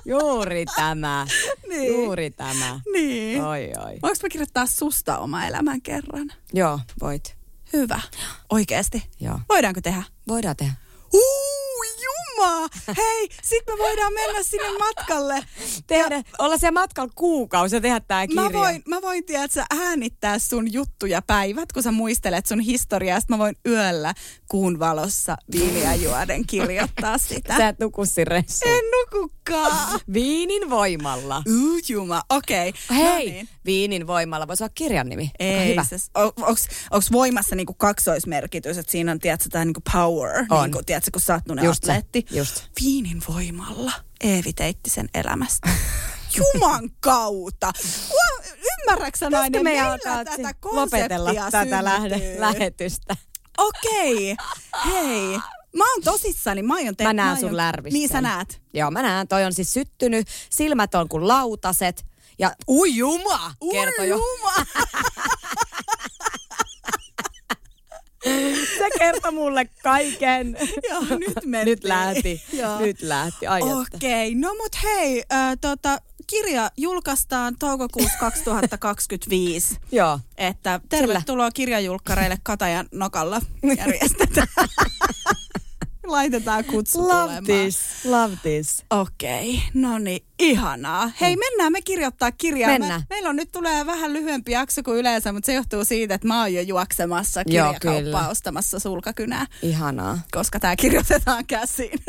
[0.05, 1.27] Juuri tämä.
[1.69, 1.93] Niin.
[1.93, 2.81] Juuri tämä.
[2.93, 3.45] Niin.
[3.45, 3.99] Oi, oi.
[4.03, 6.33] Voinko mä kirjoittaa susta oma elämän kerran?
[6.53, 7.37] Joo, voit.
[7.73, 8.01] Hyvä.
[8.51, 9.03] Oikeesti.
[9.21, 9.41] Joo.
[9.49, 10.03] Voidaanko tehdä?
[10.29, 10.73] Voidaan tehdä.
[11.13, 11.62] Uu,
[12.43, 12.69] juma!
[12.97, 15.45] Hei, sit me voidaan mennä sinne matkalle.
[15.87, 18.43] Tehdä, olla siellä matkalla kuukausi ja tehdä tää kirja.
[18.43, 22.61] Mä voin, mä voin tiedä, että sä äänittää sun juttuja päivät, kun sä muistelet sun
[22.61, 23.21] historiaa.
[23.21, 24.15] Sit mä voin yöllä
[24.49, 27.57] kuun valossa viiniä juoden kirjoittaa sitä.
[27.57, 28.03] Sä et nuku.
[28.65, 30.01] En nukukaan.
[30.13, 31.43] Viinin voimalla.
[31.49, 32.23] Uu, juma.
[32.31, 32.69] Okei.
[32.69, 32.97] Okay.
[32.97, 33.49] Hei, No niin.
[33.65, 35.31] Viinin voimalla voisi olla kirjan nimi.
[35.39, 35.85] Ei, hyvä.
[35.85, 35.97] se,
[36.37, 40.63] onks, onks voimassa niinku kaksoismerkitys, että siinä on, tiedätkö, tää niinku power, On.
[40.63, 41.43] niinku, tiedätkö, kun sä oot
[41.77, 42.27] atleetti.
[42.33, 42.65] Just.
[42.81, 45.69] Viinin voimalla Eevi Teittisen elämästä.
[46.37, 47.73] Juman kautta.
[48.13, 48.45] Ua,
[48.81, 52.41] Ymmärrätkö sä nainen, me alkaa tätä lopetella tätä lähde, syntyy?
[52.41, 53.17] lähetystä?
[53.59, 54.37] Okei,
[54.85, 55.39] hei.
[55.77, 57.09] Mä oon tosissani, mä aion tehdä.
[57.09, 57.99] Mä näen aion- sun lärvisten.
[57.99, 58.63] Niin sä näet.
[58.75, 59.29] Joo, mä näen.
[59.29, 60.29] Toi on siis syttynyt.
[60.51, 62.07] Silmät on kuin lautaset.
[62.39, 64.17] Ja ui juma, kertoi jo.
[64.17, 64.53] juma.
[68.79, 70.57] Se kertoi mulle kaiken.
[70.91, 71.73] Joo, nyt mentiin.
[71.73, 72.43] Nyt lähti.
[72.53, 72.79] Joo.
[72.79, 73.47] Nyt lähti.
[73.95, 79.79] Okei, no mut hei, äh, tota, kirja julkaistaan toukokuussa 2025.
[79.93, 80.21] Joo.
[80.37, 83.41] Että tervetuloa kirjajulkkareille Katajan nokalla
[83.77, 84.49] järjestetään.
[86.07, 87.45] Laitetaan kutsu Love tulemaan.
[87.45, 87.79] this.
[88.05, 88.85] Love this.
[88.91, 91.11] Okei, no niin, ihanaa.
[91.21, 92.71] Hei, mennään me kirjoittaa kirjaa.
[92.71, 93.01] Mennään.
[93.01, 96.27] Mä, meillä on nyt tulee vähän lyhyempi jakso kuin yleensä, mutta se johtuu siitä, että
[96.29, 98.29] mä oon jo juoksemassa Joo, kirjakauppaa kyllä.
[98.29, 100.19] ostamassa sulkakynää, Ihanaa.
[100.33, 101.99] koska tämä kirjoitetaan käsiin.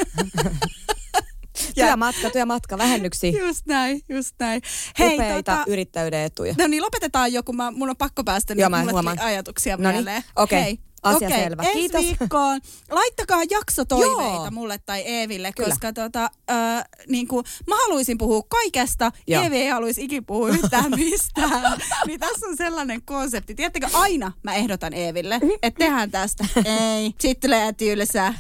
[1.76, 3.32] Työmatka, työmatka, vähennyksiä.
[3.40, 4.62] just näin, just näin.
[5.00, 6.56] Hei, Upeita yrittäjyyden etuja.
[6.58, 8.92] No niin, lopetetaan jo, kun mä, mun on pakko päästä, Joo, niin mä mulle tuli
[8.92, 9.20] huomaan.
[9.20, 10.24] ajatuksia No niin, mieleen.
[10.36, 10.62] okei.
[10.64, 10.80] Hei.
[11.04, 11.64] Asia Okei, selvä.
[11.64, 12.02] Ensi Kiitos.
[12.02, 12.62] viikkoon.
[12.92, 14.52] Laittakaa jaksotoiveita Joo.
[14.52, 15.70] mulle tai Eeville, Kyllä.
[15.70, 19.44] koska tota, äh, niin kuin, mä haluaisin puhua kaikesta, Joo.
[19.44, 21.78] Eevi ei haluaisi ikin puhua yhtään mistään.
[22.08, 23.56] niin tässä on sellainen konsepti.
[23.56, 26.46] Tiedättekö, aina mä ehdotan Eeville, että tehdään tästä.
[26.94, 28.34] ei, sit tulee tylsä.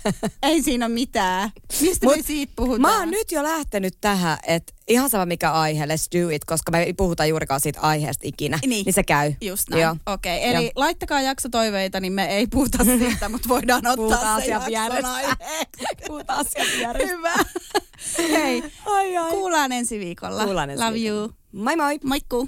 [0.43, 1.49] ei siinä ole mitään.
[1.81, 2.81] Mistä Mut me siitä puhutaan?
[2.81, 6.71] Mä oon nyt jo lähtenyt tähän, että ihan sama mikä aihe, let's do it, koska
[6.71, 8.59] me ei puhuta juurikaan siitä aiheesta ikinä.
[8.65, 8.85] Niin.
[8.85, 9.33] niin se käy.
[9.41, 9.81] Just näin.
[9.81, 9.95] Joo.
[10.05, 10.71] Okei, okay, eli Joo.
[10.75, 15.11] laittakaa jaksotoiveita, niin me ei puhuta siitä, mutta voidaan ottaa Puhutaan se jakson.
[16.07, 16.45] Puhutaan
[16.77, 17.07] vierestä.
[17.07, 17.33] Hyvä.
[18.31, 19.31] Hei, Ai ai.
[19.31, 20.43] kuullaan ensi viikolla.
[20.43, 21.19] Kuullaan ensi Love viikolla.
[21.19, 21.33] you.
[21.51, 21.99] Moi moi.
[22.03, 22.47] Moikku.